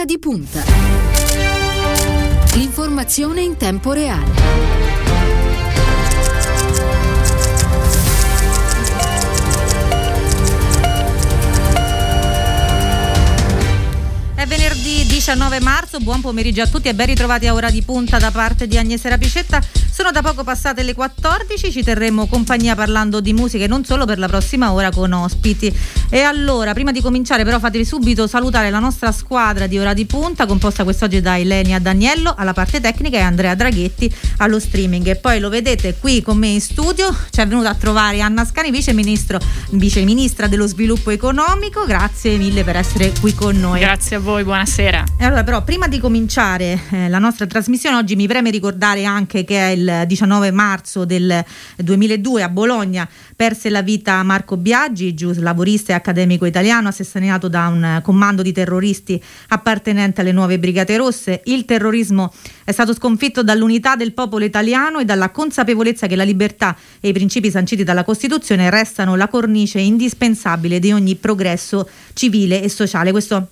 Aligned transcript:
Ora 0.00 0.08
di 0.08 0.18
punta. 0.18 0.64
L'informazione 2.54 3.42
in 3.42 3.58
tempo 3.58 3.92
reale. 3.92 4.32
È 14.34 14.46
venerdì 14.46 15.04
19 15.04 15.60
marzo, 15.60 15.98
buon 15.98 16.22
pomeriggio 16.22 16.62
a 16.62 16.66
tutti 16.66 16.88
e 16.88 16.94
ben 16.94 17.04
ritrovati 17.04 17.46
a 17.46 17.52
ora 17.52 17.70
di 17.70 17.82
punta 17.82 18.16
da 18.16 18.30
parte 18.30 18.66
di 18.66 18.78
Agnese 18.78 19.10
Rapicetta. 19.10 19.60
Sono 20.00 20.12
da 20.12 20.22
poco 20.22 20.44
passate 20.44 20.82
le 20.82 20.94
14, 20.94 21.70
ci 21.70 21.82
terremo 21.82 22.26
compagnia 22.26 22.74
parlando 22.74 23.20
di 23.20 23.34
musica 23.34 23.64
e 23.64 23.66
non 23.66 23.84
solo 23.84 24.06
per 24.06 24.18
la 24.18 24.28
prossima 24.28 24.72
ora 24.72 24.88
con 24.88 25.12
ospiti. 25.12 25.70
E 26.08 26.22
allora, 26.22 26.72
prima 26.72 26.90
di 26.90 27.02
cominciare 27.02 27.44
però 27.44 27.58
fatevi 27.58 27.84
subito 27.84 28.26
salutare 28.26 28.70
la 28.70 28.78
nostra 28.78 29.12
squadra 29.12 29.66
di 29.66 29.78
ora 29.78 29.92
di 29.92 30.06
punta, 30.06 30.46
composta 30.46 30.84
quest'oggi 30.84 31.20
da 31.20 31.38
Elenia 31.38 31.78
Daniello 31.80 32.34
alla 32.34 32.54
parte 32.54 32.80
tecnica 32.80 33.18
e 33.18 33.20
Andrea 33.20 33.54
Draghetti 33.54 34.10
allo 34.38 34.58
streaming. 34.58 35.06
E 35.06 35.16
poi 35.16 35.38
lo 35.38 35.50
vedete 35.50 35.94
qui 36.00 36.22
con 36.22 36.38
me 36.38 36.46
in 36.46 36.62
studio, 36.62 37.14
ci 37.28 37.40
è 37.40 37.46
venuta 37.46 37.68
a 37.68 37.74
trovare 37.74 38.22
Anna 38.22 38.46
Scani, 38.46 38.70
vice, 38.70 38.94
ministro, 38.94 39.38
vice 39.72 40.02
ministra 40.02 40.46
dello 40.46 40.66
sviluppo 40.66 41.10
economico. 41.10 41.84
Grazie 41.84 42.38
mille 42.38 42.64
per 42.64 42.76
essere 42.76 43.12
qui 43.20 43.34
con 43.34 43.54
noi. 43.54 43.80
Grazie 43.80 44.16
a 44.16 44.20
voi, 44.20 44.44
buonasera. 44.44 45.04
E 45.18 45.24
allora 45.26 45.44
però 45.44 45.62
prima 45.62 45.88
di 45.88 45.98
cominciare 45.98 46.80
eh, 46.88 47.08
la 47.10 47.18
nostra 47.18 47.46
trasmissione 47.46 47.96
oggi 47.96 48.16
mi 48.16 48.26
preme 48.26 48.48
ricordare 48.48 49.04
anche 49.04 49.44
che 49.44 49.58
è 49.58 49.68
il 49.72 49.88
19 50.06 50.50
marzo 50.50 51.04
del 51.04 51.44
2002 51.76 52.42
a 52.42 52.48
Bologna 52.48 53.08
perse 53.36 53.70
la 53.70 53.82
vita 53.82 54.22
Marco 54.22 54.56
Biaggi, 54.56 55.14
giuslavorista 55.14 55.92
e 55.92 55.96
accademico 55.96 56.44
italiano 56.44 56.88
assassinato 56.88 57.48
da 57.48 57.66
un 57.68 58.00
comando 58.02 58.42
di 58.42 58.52
terroristi 58.52 59.22
appartenente 59.48 60.20
alle 60.20 60.32
nuove 60.32 60.58
Brigate 60.58 60.96
Rosse. 60.96 61.42
Il 61.44 61.64
terrorismo 61.64 62.32
è 62.64 62.72
stato 62.72 62.94
sconfitto 62.94 63.42
dall'unità 63.42 63.96
del 63.96 64.12
popolo 64.12 64.44
italiano 64.44 64.98
e 64.98 65.04
dalla 65.04 65.30
consapevolezza 65.30 66.06
che 66.06 66.16
la 66.16 66.24
libertà 66.24 66.76
e 67.00 67.08
i 67.08 67.12
principi 67.12 67.50
sanciti 67.50 67.84
dalla 67.84 68.04
Costituzione 68.04 68.70
restano 68.70 69.16
la 69.16 69.28
cornice 69.28 69.80
indispensabile 69.80 70.78
di 70.78 70.92
ogni 70.92 71.16
progresso 71.16 71.88
civile 72.14 72.62
e 72.62 72.68
sociale. 72.68 73.10
Questo 73.10 73.48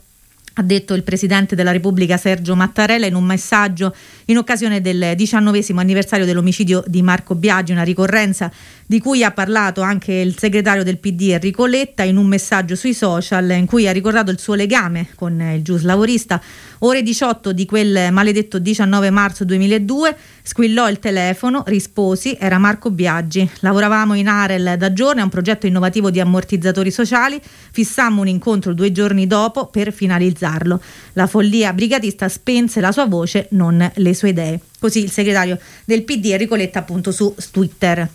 ha 0.59 0.63
detto 0.63 0.95
il 0.95 1.05
Presidente 1.05 1.55
della 1.55 1.71
Repubblica 1.71 2.17
Sergio 2.17 2.57
Mattarella 2.57 3.07
in 3.07 3.15
un 3.15 3.25
messaggio 3.25 3.95
in 4.31 4.37
occasione 4.37 4.83
del 4.83 5.15
diciannovesimo 5.17 5.81
anniversario 5.81 6.27
dell'omicidio 6.27 6.85
di 6.87 7.01
Marco 7.01 7.35
Biagi, 7.35 7.73
una 7.73 7.83
ricorrenza 7.83 8.51
di 8.85 9.01
cui 9.01 9.25
ha 9.25 9.31
parlato 9.31 9.81
anche 9.81 10.13
il 10.13 10.37
segretario 10.39 10.83
del 10.83 10.99
PD 10.99 11.31
Enrico 11.31 11.65
Letta 11.65 12.03
in 12.03 12.19
un 12.19 12.27
messaggio 12.27 12.75
sui 12.75 12.93
social 12.93 13.51
in 13.51 13.65
cui 13.65 13.89
ha 13.89 13.93
ricordato 13.93 14.31
il 14.31 14.39
suo 14.39 14.55
legame 14.55 15.09
con 15.15 15.41
il 15.41 15.63
gius 15.63 15.83
lavorista. 15.83 16.41
Ore 16.81 17.03
18 17.03 17.53
di 17.53 17.65
quel 17.65 18.13
maledetto 18.13 18.59
19 18.59 19.11
marzo 19.11 19.45
2002 19.45 20.17
squillò 20.43 20.89
il 20.91 20.99
telefono, 20.99 21.63
risposi, 21.67 22.37
era 22.39 22.59
Marco 22.59 22.91
Biaggi. 22.91 23.49
Lavoravamo 23.61 24.13
in 24.15 24.29
Arel 24.29 24.77
da 24.77 24.93
giorni 24.93 25.21
a 25.21 25.25
un 25.25 25.31
progetto 25.31 25.67
innovativo 25.67 26.11
di 26.11 26.21
ammortizzatori 26.21 26.91
sociali, 26.91 27.41
fissammo 27.73 28.21
un 28.21 28.29
incontro 28.29 28.75
due 28.75 28.93
giorni 28.93 29.27
dopo 29.27 29.67
per 29.67 29.91
finalizzarlo. 29.91 30.81
La 31.15 31.27
follia 31.27 31.73
brigatista 31.73 32.29
spense 32.29 32.81
la 32.81 32.93
sua 32.93 33.07
voce, 33.07 33.49
non 33.53 33.91
le 33.95 34.15
sue 34.15 34.18
idee. 34.27 34.61
Così 34.79 35.03
il 35.03 35.11
segretario 35.11 35.59
del 35.85 36.03
PD 36.03 36.27
Enrico 36.27 36.57
Letta 36.57 36.81
appunto 36.81 37.13
su 37.13 37.35
Twitter. 37.51 38.09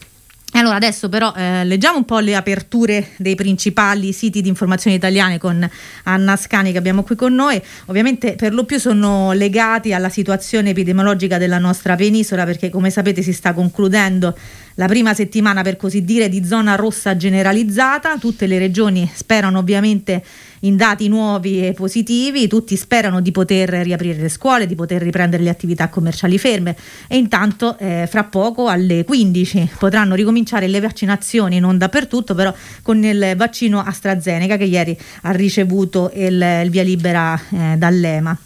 Allora 0.55 0.75
adesso 0.75 1.09
però 1.09 1.33
eh, 1.35 1.65
leggiamo 1.65 1.97
un 1.97 2.05
po' 2.05 2.19
le 2.19 2.35
aperture 2.35 3.09
dei 3.17 3.33
principali 3.33 4.13
siti 4.13 4.39
di 4.41 4.49
informazione 4.49 4.95
italiane 4.95 5.39
con 5.39 5.67
Anna 6.03 6.35
Scani 6.35 6.71
che 6.71 6.77
abbiamo 6.77 7.01
qui 7.01 7.15
con 7.15 7.33
noi. 7.33 7.59
Ovviamente 7.87 8.35
per 8.35 8.53
lo 8.53 8.63
più 8.63 8.79
sono 8.79 9.31
legati 9.31 9.93
alla 9.93 10.09
situazione 10.09 10.69
epidemiologica 10.69 11.39
della 11.39 11.57
nostra 11.57 11.95
penisola 11.95 12.45
perché 12.45 12.69
come 12.69 12.91
sapete 12.91 13.23
si 13.23 13.33
sta 13.33 13.53
concludendo 13.53 14.37
la 14.75 14.85
prima 14.85 15.15
settimana 15.15 15.63
per 15.63 15.75
così 15.75 16.03
dire 16.03 16.29
di 16.29 16.45
zona 16.45 16.75
rossa 16.75 17.17
generalizzata. 17.17 18.17
Tutte 18.19 18.45
le 18.45 18.59
regioni 18.59 19.09
sperano 19.11 19.57
ovviamente 19.57 20.23
in 20.63 20.75
dati 20.75 21.07
nuovi 21.07 21.65
e 21.65 21.73
positivi, 21.73 22.47
tutti 22.47 22.75
sperano 22.75 23.21
di 23.21 23.31
poter 23.31 23.69
riaprire 23.69 24.21
le 24.21 24.29
scuole, 24.29 24.65
di 24.65 24.75
poter 24.75 25.01
riprendere 25.01 25.43
le 25.43 25.49
attività 25.49 25.89
commerciali 25.89 26.37
ferme 26.37 26.75
e 27.07 27.17
intanto 27.17 27.77
eh, 27.77 28.07
fra 28.09 28.23
poco 28.23 28.67
alle 28.67 29.03
15 29.03 29.71
potranno 29.77 30.15
ricominciare 30.15 30.67
le 30.67 30.79
vaccinazioni, 30.79 31.59
non 31.59 31.77
dappertutto, 31.77 32.33
però 32.33 32.53
con 32.81 33.03
il 33.03 33.33
vaccino 33.35 33.83
AstraZeneca 33.83 34.57
che 34.57 34.65
ieri 34.65 34.97
ha 35.23 35.31
ricevuto 35.31 36.11
il, 36.13 36.61
il 36.63 36.69
via 36.69 36.83
libera 36.83 37.39
eh, 37.49 37.75
dall'EMA. 37.77 38.37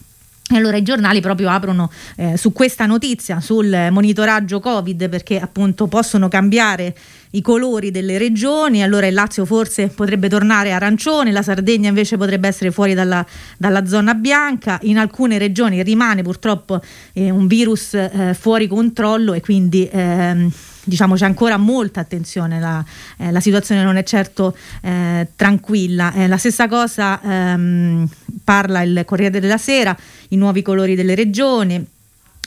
E 0.50 0.56
allora 0.56 0.78
i 0.78 0.81
giornali 0.81 1.19
proprio 1.19 1.50
aprono 1.50 1.91
eh, 2.16 2.38
su 2.38 2.53
questa 2.53 2.85
notizia, 2.85 3.41
sul 3.41 3.90
monitoraggio 3.91 4.62
Covid, 4.62 5.09
perché 5.09 5.40
appunto 5.41 5.88
possono 5.88 6.30
cambiare 6.30 6.96
i 7.31 7.41
colori 7.41 7.91
delle 7.91 8.18
regioni, 8.18 8.81
allora 8.81 9.07
il 9.07 9.13
Lazio 9.13 9.44
forse 9.44 9.90
potrebbe 9.90 10.30
tornare 10.30 10.72
arancione, 10.72 11.34
la 11.34 11.41
Sardegna 11.41 11.90
invece 11.90 12.16
potrebbe 12.16 12.47
essere 12.47 12.72
fuori 12.72 12.94
dalla, 12.94 13.25
dalla 13.57 13.86
zona 13.86 14.13
bianca, 14.13 14.80
in 14.84 14.97
alcune 14.97 15.38
regioni 15.38 15.84
rimane 15.84 16.22
purtroppo 16.22 16.81
eh, 17.12 17.30
un 17.30 17.46
virus 17.47 17.96
eh, 17.96 18.34
fuori 18.34 18.68
controllo 18.68 19.34
e 19.34 19.41
quindi... 19.41 19.90
Ehm, 19.91 20.52
diciamo 20.88 21.16
c'è 21.16 21.25
ancora 21.25 21.58
molta 21.58 22.00
attenzione, 22.00 22.59
la, 22.59 22.84
eh, 23.18 23.31
la 23.31 23.40
situazione 23.40 23.84
non 23.84 23.98
è 23.98 24.03
certo 24.03 24.56
eh, 24.81 25.28
tranquilla. 25.36 26.14
Eh, 26.14 26.28
la 26.28 26.38
stessa 26.38 26.68
cosa 26.68 27.22
ehm, 27.22 28.08
parla 28.44 28.81
il 28.81 29.03
Corriere 29.06 29.40
della 29.40 29.58
Sera, 29.58 29.96
i 30.30 30.38
nuovi 30.38 30.62
colori 30.62 30.96
delle 30.96 31.16
regioni 31.16 31.96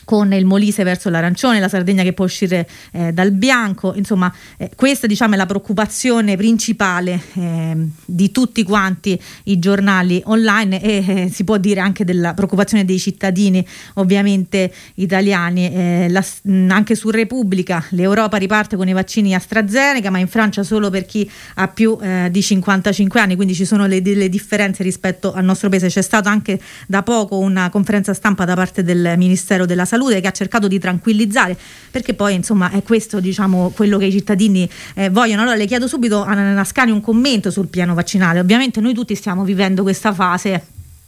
con 0.05 0.33
il 0.33 0.45
Molise 0.45 0.83
verso 0.83 1.09
l'arancione, 1.09 1.61
la 1.61 1.69
Sardegna 1.69 2.03
che 2.03 2.13
può 2.13 2.25
uscire 2.25 2.69
eh, 2.93 3.13
dal 3.13 3.33
bianco, 3.33 3.95
insomma 3.95 4.33
eh, 4.57 4.71
questa 4.75 5.07
diciamo, 5.07 5.35
è 5.35 5.37
la 5.37 5.47
preoccupazione 5.47 6.37
principale 6.37 7.21
eh, 7.35 7.77
di 8.05 8.31
tutti 8.31 8.63
quanti 8.63 9.21
i 9.45 9.59
giornali 9.59 10.21
online 10.27 10.83
e 10.83 11.05
eh, 11.07 11.31
si 11.31 11.45
può 11.45 11.57
dire 11.57 11.81
anche 11.81 12.05
della 12.05 12.35
preoccupazione 12.35 12.85
dei 12.85 12.99
cittadini 12.99 13.67
ovviamente 13.95 14.73
italiani. 14.95 15.73
Eh, 15.73 16.07
la, 16.09 16.25
anche 16.69 16.95
su 16.95 17.11
Repubblica 17.11 17.85
l'Europa 17.91 18.37
riparte 18.37 18.77
con 18.77 18.89
i 18.89 18.93
vaccini 18.93 19.35
AstraZeneca 19.35 20.11
ma 20.11 20.19
in 20.19 20.29
Francia 20.29 20.63
solo 20.63 20.91
per 20.91 21.07
chi 21.07 21.29
ha 21.55 21.69
più 21.69 21.99
eh, 22.01 22.29
di 22.31 22.43
55 22.43 23.21
anni, 23.21 23.37
quindi 23.37 23.55
ci 23.55 23.65
sono 23.65 23.87
le, 23.87 24.03
delle 24.03 24.29
differenze 24.29 24.83
rispetto 24.83 25.33
al 25.33 25.45
nostro 25.45 25.69
paese. 25.69 25.89
C'è 25.89 26.03
stata 26.03 26.31
anche 26.31 26.61
da 26.87 27.03
poco 27.03 27.39
una 27.39 27.71
conferenza 27.71 28.15
stampa 28.15 28.45
da 28.45 28.55
parte 28.55 28.83
del 28.83 29.15
Ministero 29.17 29.67
della 29.67 29.85
Salute 29.91 30.21
che 30.21 30.29
ha 30.29 30.31
cercato 30.31 30.69
di 30.69 30.79
tranquillizzare 30.79 31.59
perché 31.91 32.15
poi 32.15 32.35
insomma 32.35 32.71
è 32.71 32.81
questo 32.85 33.19
diciamo 33.19 33.71
quello 33.75 33.99
che 33.99 34.05
i 34.05 34.13
cittadini 34.13 34.71
eh, 34.95 35.11
vogliono. 35.11 35.43
Allora 35.43 35.57
le 35.57 35.67
chiedo 35.67 35.89
subito 35.89 36.23
a 36.23 36.33
Nascani 36.33 36.93
un 36.93 37.01
commento 37.01 37.51
sul 37.51 37.67
piano 37.67 37.95
vaccinale. 37.95 38.39
Ovviamente 38.39 38.81
noi 38.81 38.95
tutti 38.95 39.17
stiamo 39.17 39.43
vivendo 39.43 39.83
questa 39.83 40.15
fase 40.15 40.65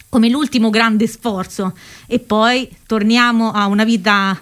come 0.09 0.29
l'ultimo 0.29 0.69
grande 0.69 1.07
sforzo. 1.07 1.77
E 2.09 2.19
poi 2.19 2.69
torniamo 2.87 3.53
a 3.53 3.67
una 3.67 3.85
vita 3.85 4.37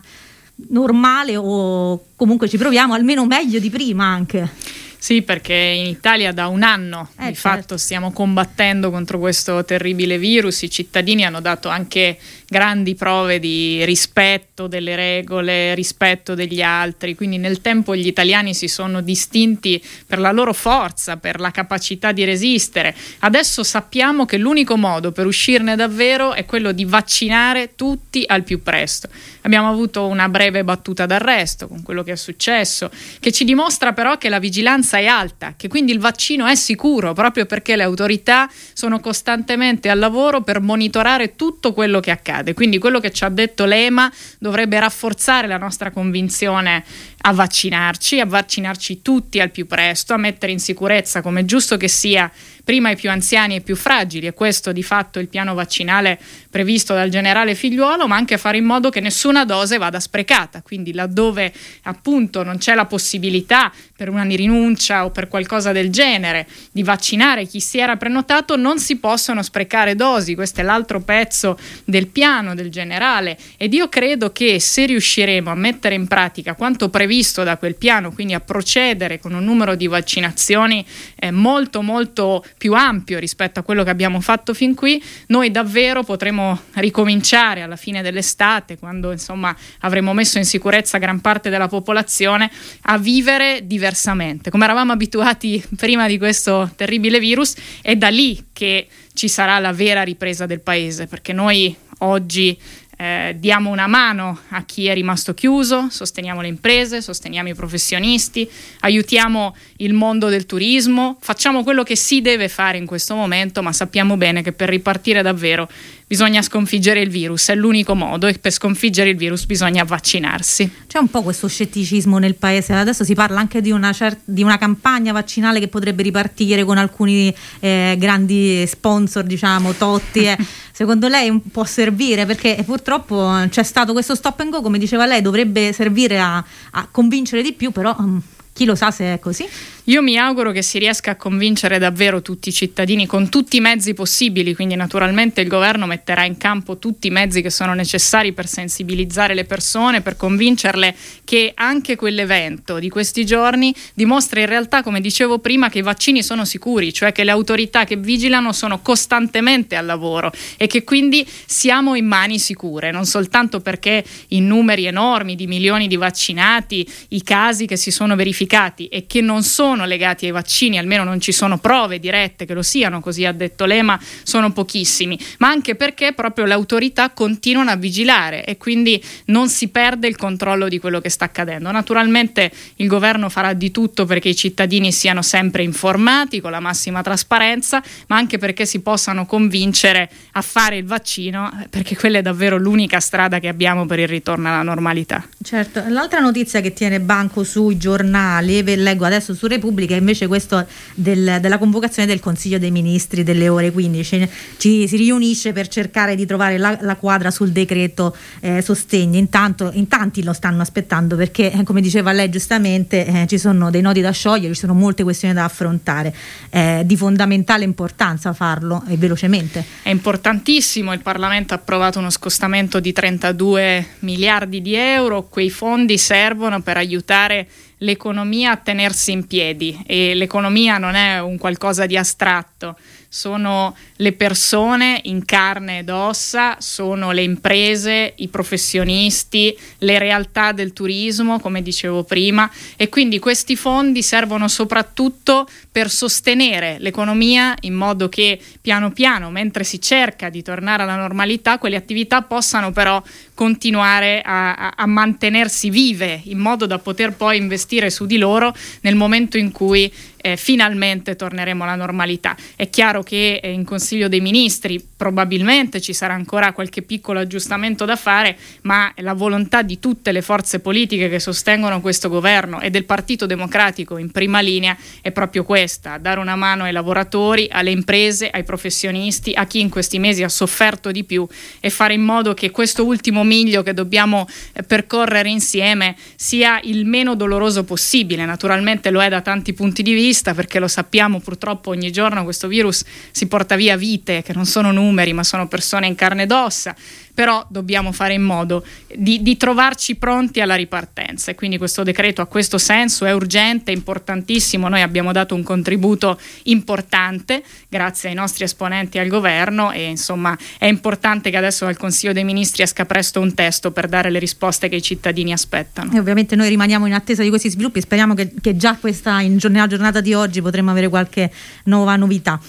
normale 0.71 1.37
o 1.37 2.07
comunque 2.17 2.49
ci 2.49 2.57
proviamo 2.57 2.95
almeno 2.95 3.27
meglio 3.27 3.59
di 3.59 3.69
prima 3.69 4.07
anche. 4.07 4.79
Sì, 5.01 5.23
perché 5.23 5.55
in 5.55 5.87
Italia 5.87 6.31
da 6.31 6.49
un 6.49 6.63
anno 6.63 7.09
eh, 7.13 7.29
di 7.29 7.35
certo. 7.35 7.41
fatto 7.41 7.77
stiamo 7.79 8.13
combattendo 8.13 8.91
contro 8.91 9.19
questo 9.19 9.65
terribile 9.65 10.19
virus, 10.19 10.61
i 10.61 10.71
cittadini 10.71 11.25
hanno 11.25 11.41
dato 11.41 11.71
anche 11.71 12.19
grandi 12.51 12.97
prove 12.97 13.39
di 13.39 13.85
rispetto 13.85 14.67
delle 14.67 14.97
regole, 14.97 15.73
rispetto 15.77 16.35
degli 16.35 16.61
altri, 16.61 17.15
quindi 17.15 17.39
nel 17.39 17.61
tempo 17.61 17.95
gli 17.95 18.09
italiani 18.09 18.55
si 18.55 18.67
sono 18.67 19.03
distinti 19.03 19.81
per 20.05 20.19
la 20.19 20.33
loro 20.33 20.53
forza, 20.53 21.17
per 21.17 21.39
la 21.39 21.53
capacità 21.53 22.11
di 22.11 22.25
resistere. 22.25 22.93
Adesso 23.21 23.63
sappiamo 23.63 24.27
che 24.27 24.37
l'unico 24.37 24.77
modo 24.77 25.13
per 25.13 25.27
uscirne 25.27 25.77
davvero 25.77 26.33
è 26.33 26.45
quello 26.45 26.73
di 26.73 26.85
vaccinare 26.85 27.77
tutti 27.77 28.25
al 28.27 28.43
più 28.43 28.65
presto. 28.65 29.09
Abbiamo 29.43 29.71
avuto 29.71 30.09
una 30.09 30.29
breve 30.29 30.65
battuta 30.65 31.07
d'arresto 31.07 31.69
con 31.69 31.85
quello 31.85 32.03
che 32.03 32.13
è 32.13 32.17
successo, 32.17 32.91
che 33.21 33.31
ci 33.31 33.45
dimostra 33.45 33.93
però 33.93 34.19
che 34.19 34.29
la 34.29 34.41
vigilanza 34.41 34.99
è 34.99 35.07
alta, 35.07 35.55
che 35.57 35.69
quindi 35.69 35.93
il 35.93 36.01
vaccino 36.01 36.47
è 36.47 36.57
sicuro 36.57 37.13
proprio 37.13 37.47
perché 37.47 37.77
le 37.77 37.85
autorità 37.85 38.51
sono 38.73 38.99
costantemente 38.99 39.89
al 39.89 40.01
lavoro 40.01 40.41
per 40.41 40.61
monitorare 40.61 41.37
tutto 41.37 41.73
quello 41.73 42.01
che 42.01 42.11
accade 42.11 42.39
accade. 42.41 42.55
Quindi 42.55 42.79
quello 42.79 42.99
che 42.99 43.11
ci 43.13 43.25
ha 43.25 43.29
detto 43.29 43.65
l'EMA 43.65 44.11
dovrebbe 44.39 44.79
rafforzare 44.81 45.47
la 45.47 45.59
nostra 45.59 45.91
convinzione 45.91 46.85
a 47.23 47.33
vaccinarci, 47.33 48.21
a 48.21 48.25
vaccinarci 48.25 49.03
tutti 49.03 49.41
al 49.41 49.51
più 49.51 49.67
presto, 49.67 50.15
a 50.15 50.17
mettere 50.17 50.53
in 50.53 50.59
sicurezza, 50.59 51.21
come 51.21 51.41
è 51.41 51.45
giusto 51.45 51.77
che 51.77 51.89
sia, 51.89 52.31
prima 52.65 52.91
i 52.91 52.97
più 52.97 53.11
anziani 53.11 53.55
e 53.55 53.59
i 53.59 53.63
più 53.63 53.77
fragili, 53.77 54.27
e 54.27 54.33
questo 54.33 54.73
di 54.73 54.83
fatto 54.83 55.19
è 55.19 55.23
il 55.23 55.29
piano 55.29 55.55
vaccinale 55.55 56.19
previsto 56.49 56.95
dal 56.95 57.11
generale 57.11 57.55
Figliuolo, 57.55 58.07
ma 58.07 58.17
anche 58.17 58.39
fare 58.39 58.57
in 58.57 58.65
modo 58.65 58.89
che 58.91 59.01
nessuna 59.01 59.45
dose 59.45 59.77
vada 59.77 60.01
sprecata, 60.01 60.63
quindi 60.63 60.95
laddove 60.95 61.53
appunto 61.83 62.43
non 62.43 62.57
c'è 62.59 62.75
la 62.75 62.87
possibilità 62.87 63.71
per 63.97 64.09
una 64.09 64.23
rinuncia 64.23 65.05
o 65.05 65.11
per 65.11 65.29
qualcosa 65.29 65.73
del 65.73 65.91
genere 65.91 66.47
di 66.71 66.83
vaccinare 66.83 67.47
chi 67.47 67.61
si 67.61 67.79
era 67.79 67.97
prenotato, 67.97 68.57
non 68.57 68.79
si 68.79 68.97
possono 68.97 69.43
sprecare 69.43 69.95
dosi, 69.95 70.35
questo 70.35 70.61
è 70.61 70.65
l'altro 70.65 71.01
pezzo 71.01 71.59
del 71.85 72.07
piano 72.07 72.55
del 72.55 72.71
generale. 72.71 73.37
Ed 73.57 73.75
io 73.75 73.89
credo 73.89 74.33
che 74.33 74.59
se 74.61 74.87
riusciremo 74.87 75.51
a 75.51 75.55
mettere 75.55 75.95
in 75.95 76.07
pratica 76.07 76.55
quanto 76.55 76.89
previsto 76.89 77.09
da 77.43 77.57
quel 77.57 77.75
piano, 77.75 78.13
quindi 78.13 78.35
a 78.35 78.41
procedere 78.41 79.19
con 79.19 79.35
un 79.35 79.43
numero 79.43 79.75
di 79.75 79.89
vaccinazioni 79.89 80.87
eh, 81.17 81.33
molto 81.33 81.83
molto 81.83 82.45
più 82.57 82.73
ampio 82.75 83.19
rispetto 83.19 83.59
a 83.59 83.63
quello 83.65 83.83
che 83.83 83.91
abbiamo 83.91 84.21
fatto 84.21 84.55
fin 84.55 84.77
qui, 84.77 85.03
noi 85.27 85.51
davvero 85.51 86.05
potremo 86.05 86.59
ricominciare 86.75 87.63
alla 87.63 87.75
fine 87.75 88.01
dell'estate, 88.01 88.79
quando 88.79 89.11
insomma 89.11 89.55
avremo 89.81 90.13
messo 90.13 90.39
in 90.39 90.45
sicurezza 90.45 90.99
gran 90.99 91.21
parte 91.21 91.51
della 91.51 91.67
popolazione, 91.69 92.49
a 92.83 92.97
vivere 92.97 93.67
diversamente, 93.67 94.51
come 94.51 94.65
eravamo 94.65 94.93
abituati 94.93 95.63
prima 95.77 96.07
di 96.07 96.17
questo 96.17 96.71
terribile 96.77 97.19
virus, 97.19 97.57
è 97.83 97.97
da 97.97 98.09
lì 98.09 98.47
che 98.53 98.87
ci 99.15 99.27
sarà 99.27 99.59
la 99.59 99.73
vera 99.73 100.03
ripresa 100.03 100.47
del 100.47 100.61
paese, 100.61 101.09
perché 101.09 101.33
noi 101.33 101.75
oggi 101.99 102.57
eh, 103.01 103.35
diamo 103.39 103.71
una 103.71 103.87
mano 103.87 104.41
a 104.51 104.63
chi 104.65 104.87
è 104.87 104.93
rimasto 104.93 105.33
chiuso, 105.33 105.89
sosteniamo 105.89 106.43
le 106.43 106.49
imprese, 106.49 107.01
sosteniamo 107.01 107.49
i 107.49 107.55
professionisti, 107.55 108.47
aiutiamo 108.81 109.57
il 109.79 109.95
mondo 109.95 110.29
del 110.29 110.45
turismo, 110.45 111.17
facciamo 111.19 111.63
quello 111.63 111.83
che 111.83 111.97
si 111.97 112.21
deve 112.21 112.51
fare 112.51 112.77
in 112.77 112.85
questo 112.85 113.15
momento, 113.15 113.63
ma 113.63 113.73
sappiamo 113.73 114.19
bene 114.19 114.43
che 114.43 114.53
per 114.53 114.69
ripartire 114.69 115.23
davvero 115.23 115.67
bisogna 116.11 116.43
sconfiggere 116.43 117.03
il 117.03 117.09
virus, 117.09 117.51
è 117.51 117.55
l'unico 117.55 117.95
modo 117.95 118.27
e 118.27 118.37
per 118.37 118.51
sconfiggere 118.51 119.11
il 119.11 119.17
virus 119.17 119.47
bisogna 119.47 119.85
vaccinarsi. 119.85 120.69
C'è 120.89 120.99
un 120.99 121.07
po' 121.07 121.23
questo 121.23 121.47
scetticismo 121.47 122.19
nel 122.19 122.35
paese, 122.35 122.73
adesso 122.73 123.05
si 123.05 123.15
parla 123.15 123.39
anche 123.39 123.61
di 123.61 123.71
una, 123.71 123.93
cer- 123.93 124.19
di 124.25 124.43
una 124.43 124.59
campagna 124.59 125.13
vaccinale 125.13 125.61
che 125.61 125.69
potrebbe 125.69 126.03
ripartire 126.03 126.65
con 126.65 126.79
alcuni 126.79 127.33
eh, 127.61 127.95
grandi 127.97 128.67
sponsor, 128.67 129.23
diciamo, 129.23 129.73
Totti. 129.75 130.25
Eh. 130.25 130.37
Secondo 130.73 131.07
lei 131.07 131.33
può 131.39 131.63
servire? 131.63 132.27
Perché 132.27 132.61
purtroppo 132.67 133.45
c'è 133.49 133.63
stato 133.63 133.93
questo 133.93 134.17
stop 134.17 134.41
and 134.41 134.51
go, 134.51 134.63
come 134.63 134.79
diceva 134.79 135.07
lei, 135.07 135.23
dovrebbe 135.23 135.73
servire 135.73 136.19
a, 136.19 136.45
a 136.73 136.89
convincere 136.91 137.41
di 137.41 137.53
più, 137.53 137.71
però... 137.71 137.95
Um, 137.97 138.21
chi 138.53 138.67
lo 138.67 138.75
sa 138.75 138.91
se 138.91 139.15
è 139.15 139.19
così? 139.21 139.49
Io 139.91 140.03
mi 140.03 140.17
auguro 140.17 140.53
che 140.53 140.63
si 140.63 140.79
riesca 140.79 141.11
a 141.11 141.17
convincere 141.17 141.81
davvero 141.81 142.23
tutti 142.23 142.51
i 142.51 142.53
cittadini 142.53 143.07
con 143.07 143.29
tutti 143.29 143.57
i 143.57 143.61
mezzi 143.61 143.93
possibili, 143.93 144.55
quindi 144.55 144.77
naturalmente 144.77 145.41
il 145.41 145.49
governo 145.49 145.85
metterà 145.87 146.25
in 146.25 146.37
campo 146.37 146.79
tutti 146.79 147.09
i 147.09 147.11
mezzi 147.11 147.43
che 147.43 147.51
sono 147.51 147.75
necessari 147.75 148.33
per 148.33 148.47
sensibilizzare 148.47 149.35
le 149.35 149.47
persone, 149.47 150.01
per 150.01 150.17
convincerle 150.17 150.95
che 151.25 151.51
anche 151.57 151.97
quell'evento 151.97 152.79
di 152.79 152.89
questi 152.89 153.27
giorni 153.27 153.75
dimostra 153.93 154.39
in 154.39 154.47
realtà, 154.47 154.85
come 154.85 155.01
dicevo 155.01 155.41
prima, 155.41 155.69
che 155.69 155.79
i 155.79 155.83
vaccini 155.83 156.23
sono 156.23 156.45
sicuri, 156.45 156.93
cioè 156.93 157.11
che 157.11 157.25
le 157.25 157.33
autorità 157.33 157.83
che 157.83 157.97
vigilano 157.97 158.53
sono 158.53 158.83
costantemente 158.83 159.75
al 159.75 159.87
lavoro 159.87 160.31
e 160.57 160.69
che 160.69 160.85
quindi 160.85 161.27
siamo 161.47 161.97
in 161.97 162.07
mani 162.07 162.39
sicure, 162.39 162.93
non 162.93 163.07
soltanto 163.07 163.59
perché 163.59 164.05
i 164.29 164.41
numeri 164.41 164.87
enormi 164.87 165.35
di 165.35 165.49
milioni 165.49 165.89
di 165.89 165.97
vaccinati, 165.97 166.89
i 167.09 167.25
casi 167.25 167.67
che 167.67 167.75
si 167.75 167.91
sono 167.91 168.15
verificati, 168.15 168.87
e 168.87 169.09
che 169.09 169.21
non 169.21 169.43
sono 169.43 169.79
legati 169.85 170.27
ai 170.27 170.31
vaccini, 170.33 170.79
almeno 170.79 171.05
non 171.05 171.21
ci 171.21 171.33
sono 171.33 171.59
prove 171.59 171.99
dirette 171.99 172.47
che 172.47 172.55
lo 172.55 172.63
siano, 172.63 173.01
così 173.01 173.25
ha 173.25 173.33
detto 173.33 173.65
Lema, 173.65 173.99
sono 174.23 174.53
pochissimi, 174.53 175.19
ma 175.39 175.49
anche 175.49 175.75
perché 175.75 176.13
proprio 176.13 176.45
le 176.45 176.55
autorità 176.55 177.11
continuano 177.11 177.71
a 177.71 177.77
vigilare 177.77 178.45
e 178.45 178.57
quindi 178.57 179.03
non 179.27 179.49
si 179.49 179.69
perde 179.69 180.09
il 180.09 180.17
controllo 180.17 180.69
di 180.69 180.79
quello 180.79 181.01
che 181.01 181.09
sta 181.09 181.27
accadendo. 181.27 181.71
Naturalmente 181.71 182.51
il 182.77 182.89
governo 182.89 183.29
farà 183.29 183.53
di 183.53 183.71
tutto 183.71 184.05
perché 184.07 184.31
i 184.31 184.37
cittadini 184.37 184.93
siano 184.93 185.23
sempre 185.23 185.63
informati 185.63 186.41
con 186.41 186.51
la 186.51 186.61
massima 186.61 187.03
trasparenza, 187.03 187.83
ma 188.09 188.17
anche 188.17 188.39
perché 188.39 188.67
si 188.67 188.81
possano 188.81 189.27
convincere 189.27 190.11
a 190.33 190.43
fare 190.43 190.79
il 190.79 190.85
vaccino, 190.85 191.67
perché 191.71 191.97
quella 191.97 192.19
è 192.19 192.23
davvero 192.23 192.57
l'unica 192.57 193.01
strada 193.01 193.39
che 193.39 193.49
abbiamo 193.49 193.87
per 193.87 193.99
il 193.99 194.09
ritorno 194.09 194.49
alla 194.49 194.63
normalità. 194.63 195.27
Certo, 195.43 195.83
l'altra 195.89 196.21
notizia 196.21 196.61
che 196.61 196.73
tiene 196.73 197.01
banco 197.01 197.45
sui 197.45 197.77
giornali 197.77 197.99
giornali, 198.01 198.63
leggo 198.77 199.05
adesso 199.05 199.35
su 199.35 199.47
Repubblica 199.47 199.60
invece 199.69 200.27
questo 200.27 200.67
del, 200.95 201.39
della 201.41 201.59
convocazione 201.59 202.07
del 202.07 202.21
Consiglio 202.21 202.59
dei 202.59 202.71
Ministri 202.71 203.23
delle 203.23 203.49
ore 203.49 203.71
15, 203.71 204.29
ci 204.57 204.89
si 204.89 204.97
riunisce 204.97 205.53
per 205.53 205.69
cercare 205.69 206.15
di 206.15 206.27
trovare 206.27 206.59
la, 206.59 206.79
la 206.81 206.97
quadra 206.97 207.31
sul 207.31 207.51
decreto 207.51 208.17
eh, 208.41 208.63
sostegno, 208.63 209.19
intanto 209.19 209.71
in 209.75 209.89
tanti 209.89 210.23
lo 210.23 210.33
stanno 210.33 210.63
aspettando 210.63 211.17
perché 211.17 211.53
eh, 211.53 211.63
come 211.63 211.81
diceva 211.81 212.13
lei 212.13 212.29
giustamente 212.29 213.05
eh, 213.05 213.27
ci 213.27 213.39
sono 213.39 213.71
dei 213.71 213.81
nodi 213.81 214.01
da 214.01 214.11
sciogliere, 214.11 214.55
ci 214.55 214.61
sono 214.61 214.75
molte 214.75 215.03
questioni 215.03 215.35
da 215.35 215.45
affrontare, 215.45 216.15
è 216.49 216.83
di 216.85 216.97
fondamentale 216.97 217.65
importanza 217.65 218.33
farlo 218.33 218.83
e 218.89 218.97
velocemente. 218.97 219.65
È 219.83 219.91
importantissimo, 219.91 220.93
il 220.93 221.01
Parlamento 221.01 221.55
ha 221.55 221.57
approvato 221.57 221.99
uno 221.99 222.11
scostamento 222.11 222.81
di 222.81 222.93
32 222.93 223.87
miliardi 224.01 224.61
di 224.61 224.75
euro, 224.75 225.29
quei 225.29 225.51
fondi 225.51 225.99
servono 225.99 226.61
per 226.61 226.77
aiutare 226.77 227.47
l'economia 227.81 228.53
a 228.53 228.57
tenersi 228.57 229.13
in 229.13 229.27
piedi 229.27 229.83
e 229.87 230.15
l'economia 230.15 230.79
non 230.79 230.95
è 230.95 231.21
un 231.21 231.39
qualcosa 231.39 231.87
di 231.87 231.97
astratto, 231.97 232.77
sono 233.13 233.77
le 233.97 234.13
persone 234.13 235.01
in 235.05 235.25
carne 235.25 235.81
ed 235.81 235.89
ossa, 235.89 236.57
sono 236.61 237.11
le 237.11 237.23
imprese, 237.23 238.13
i 238.19 238.29
professionisti, 238.29 239.59
le 239.79 239.99
realtà 239.99 240.53
del 240.53 240.73
turismo, 240.73 241.41
come 241.41 241.61
dicevo 241.61 242.05
prima, 242.05 242.49
e 242.77 242.89
quindi 242.89 243.19
questi 243.19 243.57
fondi 243.57 244.05
servono 244.05 244.47
soprattutto 244.47 245.49
per 245.73 245.91
sostenere 245.91 246.77
l'economia 246.79 247.57
in 247.63 247.75
modo 247.75 248.09
che 248.09 248.41
piano 248.61 248.93
piano, 248.93 249.29
mentre 249.31 249.65
si 249.65 249.81
cerca 249.81 250.31
di 250.31 250.43
tornare 250.43 250.85
alla 250.85 250.97
normalità, 250.97 251.59
quelle 251.59 251.77
attività 251.77 252.23
possano 252.23 252.71
però 252.71 253.03
continuare 253.35 254.21
a, 254.25 254.75
a, 254.77 254.87
mantenersi 254.87 255.71
vive 255.71 256.21
in 256.25 256.39
modo 256.39 256.67
da 256.67 256.79
poter 256.79 257.15
poi 257.15 257.39
investire 257.39 257.89
su 257.89 258.07
di 258.07 258.19
loro 258.19 258.55
nel 258.83 258.95
momento 258.95 259.39
in 259.39 259.51
cui 259.51 259.91
eh, 260.21 260.37
finalmente 260.37 261.17
torneremo 261.17 261.65
alla 261.65 261.75
normalità. 261.75 262.37
È 262.57 262.69
chiaro 262.69 263.03
che 263.03 263.41
eh, 263.43 263.51
in 263.51 263.65
Consiglio 263.65 264.09
dei 264.09 264.21
Ministri 264.21 264.85
probabilmente 264.97 265.81
ci 265.81 265.93
sarà 265.93 266.15
ancora 266.15 266.53
qualche 266.53 266.83
piccolo 266.83 267.21
aggiustamento 267.21 267.85
da 267.85 267.97
fare, 267.97 268.37
ma 268.63 268.93
la 268.97 269.15
volontà 269.15 269.63
di 269.63 269.79
tutte 269.79 270.13
le 270.13 270.23
forze 270.23 270.61
politiche 270.61 271.09
che 271.09 271.19
sostengono 271.19 271.81
questo 271.81 272.09
governo 272.09 272.61
e 272.61 272.71
del 272.71 272.85
Partito 272.85 273.27
Democratico 273.27 273.97
in 273.97 274.11
prima 274.11 274.41
linea 274.41 274.77
è 275.01 275.11
proprio 275.11 275.45
questa, 275.45 275.97
dare 275.99 276.21
una 276.21 276.37
mano 276.37 276.65
ai 276.65 276.73
lavoratori, 276.73 277.49
alle 277.51 277.71
imprese, 277.71 278.29
ai 278.29 278.45
professionisti, 278.45 279.33
a 279.33 279.47
chi 279.47 279.61
in 279.61 279.71
questi 279.71 279.99
mesi 279.99 280.23
ha 280.23 280.29
sofferto 280.29 280.91
di 280.91 281.05
più 281.05 281.27
e 281.61 281.71
fare 281.71 281.95
in 281.95 282.03
modo 282.03 282.35
che 282.35 282.51
questo 282.51 282.85
ultimo 282.85 283.25
miglio 283.25 283.63
che 283.63 283.73
dobbiamo 283.73 284.29
eh, 284.53 284.63
percorrere 284.63 285.31
insieme 285.31 285.97
sia 286.15 286.61
il 286.65 286.85
meno 286.85 287.15
doloroso 287.15 287.65
possibile. 287.65 288.25
Naturalmente 288.27 288.91
lo 288.91 289.03
è 289.03 289.09
da 289.09 289.23
tanti 289.23 289.55
punti 289.55 289.83
di 289.83 289.93
vista 289.93 290.09
vista, 290.11 290.35
perché 290.35 290.59
lo 290.59 290.67
sappiamo 290.67 291.21
purtroppo 291.21 291.71
ogni 291.71 291.93
giorno 291.93 292.25
questo 292.25 292.49
virus 292.49 292.85
si 293.13 293.29
porta 293.29 293.55
via 293.55 293.77
vite 293.77 294.23
che 294.23 294.33
non 294.33 294.45
sono 294.45 294.73
numeri 294.73 295.13
ma 295.13 295.23
sono 295.23 295.47
persone 295.47 295.87
in 295.87 295.95
carne 295.95 296.25
ed 296.25 296.33
ossa 296.33 296.75
però 297.15 297.45
dobbiamo 297.49 297.93
fare 297.93 298.15
in 298.15 298.23
modo 298.23 298.65
di, 298.95 299.23
di, 299.23 299.37
trovarci 299.37 299.97
pronti 299.97 300.41
alla 300.41 300.55
ripartenza 300.55 301.31
e 301.31 301.35
quindi 301.35 301.59
questo 301.59 301.83
decreto 301.83 302.23
ha 302.23 302.27
questo 302.27 302.59
senso, 302.59 303.05
è 303.05 303.13
urgente, 303.13 303.73
è 303.73 303.75
importantissimo, 303.75 304.69
noi 304.69 304.83
abbiamo 304.83 305.13
dato 305.13 305.35
un 305.35 305.43
contributo 305.43 306.19
importante 306.45 307.43
grazie 307.69 308.11
ai 308.11 308.15
nostri 308.15 308.45
esponenti 308.45 308.99
al 308.99 309.09
governo 309.09 309.73
e 309.73 309.85
insomma 309.85 310.37
è 310.59 310.67
importante 310.67 311.31
che 311.31 311.37
adesso 311.37 311.65
dal 311.65 311.77
Consiglio 311.77 312.13
dei 312.13 312.25
Ministri 312.25 312.63
esca 312.63 312.85
presto 312.85 313.21
un 313.21 313.35
testo 313.35 313.71
per 313.71 313.89
dare 313.89 314.11
le 314.11 314.19
risposte 314.19 314.69
che 314.69 314.77
i 314.77 314.83
cittadini 314.83 315.33
aspettano. 315.33 315.93
E 315.93 315.99
ovviamente 315.99 316.37
noi 316.37 316.49
rimaniamo 316.49 316.87
in 316.87 316.93
attesa 316.93 317.23
di 317.23 317.29
questi 317.29 317.51
sviluppi, 317.51 317.81
speriamo 317.81 318.15
che, 318.15 318.33
che 318.41 318.57
già 318.57 318.77
questa, 318.77 319.21
in, 319.21 319.39
nella 319.49 319.67
giornata 319.67 320.01
di 320.01 320.15
oggi 320.15 320.41
potremo 320.41 320.71
avere 320.71 320.89
qualche 320.89 321.31
nuova 321.65 321.97
novità. 321.97 322.41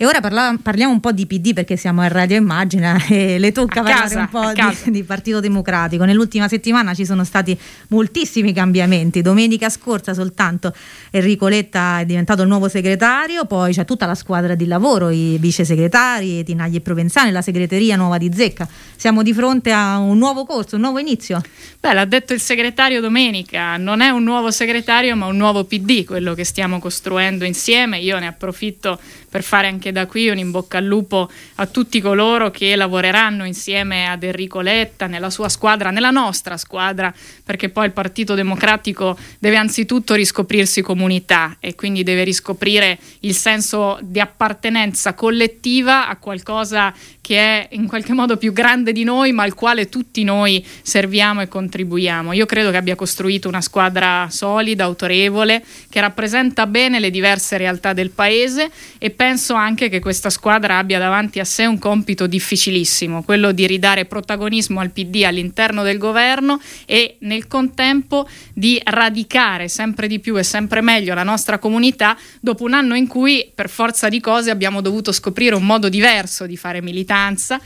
E 0.00 0.06
ora 0.06 0.20
parla, 0.20 0.56
parliamo 0.62 0.92
un 0.92 1.00
po' 1.00 1.10
di 1.10 1.26
PD 1.26 1.52
perché 1.52 1.76
siamo 1.76 2.02
a 2.02 2.06
Radio 2.06 2.36
Immagina 2.36 3.02
e 3.10 3.36
le 3.40 3.50
tocca 3.50 3.80
a 3.80 3.82
parlare 3.82 4.02
casa, 4.02 4.20
un 4.20 4.28
po' 4.28 4.52
di, 4.52 4.92
di, 4.94 5.02
Partito 5.02 5.40
Democratico. 5.40 6.04
Nell'ultima 6.04 6.46
settimana 6.46 6.94
ci 6.94 7.04
sono 7.04 7.24
stati 7.24 7.58
moltissimi 7.88 8.52
cambiamenti. 8.52 9.22
Domenica 9.22 9.68
scorsa 9.68 10.14
soltanto 10.14 10.72
Enrico 11.10 11.48
Letta 11.48 11.98
è 11.98 12.04
diventato 12.04 12.42
il 12.42 12.48
nuovo 12.48 12.68
segretario, 12.68 13.44
poi 13.46 13.72
c'è 13.72 13.84
tutta 13.84 14.06
la 14.06 14.14
squadra 14.14 14.54
di 14.54 14.66
lavoro, 14.66 15.10
i 15.10 15.36
vice 15.40 15.64
segretari, 15.64 16.44
Tinagli 16.44 16.76
e 16.76 16.80
Provenzani, 16.80 17.32
la 17.32 17.42
segreteria 17.42 17.96
nuova 17.96 18.18
di 18.18 18.30
Zecca. 18.32 18.68
Siamo 18.94 19.24
di 19.24 19.32
fronte 19.32 19.72
a 19.72 19.98
un 19.98 20.16
nuovo 20.16 20.44
corso, 20.44 20.76
un 20.76 20.82
nuovo 20.82 21.00
inizio. 21.00 21.40
Beh, 21.80 21.92
l'ha 21.92 22.04
detto 22.04 22.32
il 22.34 22.40
segretario 22.40 23.00
domenica, 23.00 23.76
non 23.76 24.00
è 24.00 24.10
un 24.10 24.22
nuovo 24.22 24.52
segretario 24.52 25.16
ma 25.16 25.26
un 25.26 25.36
nuovo 25.36 25.64
PD 25.64 26.04
quello 26.04 26.34
che 26.34 26.44
stiamo 26.44 26.78
costruendo 26.78 27.44
insieme. 27.44 27.98
Io 27.98 28.16
ne 28.20 28.28
approfitto 28.28 29.00
per 29.28 29.42
fare 29.42 29.66
anche 29.66 29.92
da 29.92 30.06
qui 30.06 30.28
un 30.28 30.38
in 30.38 30.50
bocca 30.50 30.78
al 30.78 30.84
lupo 30.84 31.30
a 31.56 31.66
tutti 31.66 32.00
coloro 32.00 32.50
che 32.50 32.74
lavoreranno 32.76 33.44
insieme 33.44 34.06
ad 34.08 34.22
Enrico 34.22 34.60
Letta, 34.60 35.06
nella 35.06 35.30
sua 35.30 35.48
squadra, 35.48 35.90
nella 35.90 36.10
nostra 36.10 36.56
squadra, 36.56 37.12
perché 37.44 37.68
poi 37.68 37.86
il 37.86 37.92
Partito 37.92 38.34
Democratico 38.34 39.18
deve 39.38 39.56
anzitutto 39.56 40.14
riscoprirsi 40.14 40.82
comunità 40.82 41.56
e 41.60 41.74
quindi 41.74 42.02
deve 42.02 42.24
riscoprire 42.24 42.98
il 43.20 43.34
senso 43.34 43.98
di 44.02 44.20
appartenenza 44.20 45.14
collettiva 45.14 46.08
a 46.08 46.16
qualcosa 46.16 46.94
che 47.28 47.36
è 47.36 47.68
in 47.72 47.86
qualche 47.86 48.14
modo 48.14 48.38
più 48.38 48.54
grande 48.54 48.90
di 48.90 49.04
noi, 49.04 49.32
ma 49.32 49.42
al 49.42 49.52
quale 49.52 49.90
tutti 49.90 50.24
noi 50.24 50.64
serviamo 50.80 51.42
e 51.42 51.46
contribuiamo. 51.46 52.32
Io 52.32 52.46
credo 52.46 52.70
che 52.70 52.78
abbia 52.78 52.94
costruito 52.94 53.48
una 53.48 53.60
squadra 53.60 54.28
solida, 54.30 54.84
autorevole, 54.84 55.62
che 55.90 56.00
rappresenta 56.00 56.66
bene 56.66 56.98
le 56.98 57.10
diverse 57.10 57.58
realtà 57.58 57.92
del 57.92 58.12
paese 58.12 58.70
e 58.96 59.10
penso 59.10 59.52
anche 59.52 59.90
che 59.90 60.00
questa 60.00 60.30
squadra 60.30 60.78
abbia 60.78 60.98
davanti 60.98 61.38
a 61.38 61.44
sé 61.44 61.66
un 61.66 61.78
compito 61.78 62.26
difficilissimo, 62.26 63.22
quello 63.22 63.52
di 63.52 63.66
ridare 63.66 64.06
protagonismo 64.06 64.80
al 64.80 64.88
PD 64.88 65.24
all'interno 65.26 65.82
del 65.82 65.98
governo 65.98 66.58
e 66.86 67.16
nel 67.20 67.46
contempo 67.46 68.26
di 68.54 68.80
radicare 68.82 69.68
sempre 69.68 70.08
di 70.08 70.18
più 70.18 70.38
e 70.38 70.42
sempre 70.42 70.80
meglio 70.80 71.12
la 71.12 71.24
nostra 71.24 71.58
comunità 71.58 72.16
dopo 72.40 72.64
un 72.64 72.72
anno 72.72 72.96
in 72.96 73.06
cui 73.06 73.52
per 73.54 73.68
forza 73.68 74.08
di 74.08 74.18
cose 74.18 74.48
abbiamo 74.48 74.80
dovuto 74.80 75.12
scoprire 75.12 75.54
un 75.54 75.66
modo 75.66 75.90
diverso 75.90 76.46
di 76.46 76.56
fare 76.56 76.80
militanza 76.80 77.16
speranza 77.18 77.60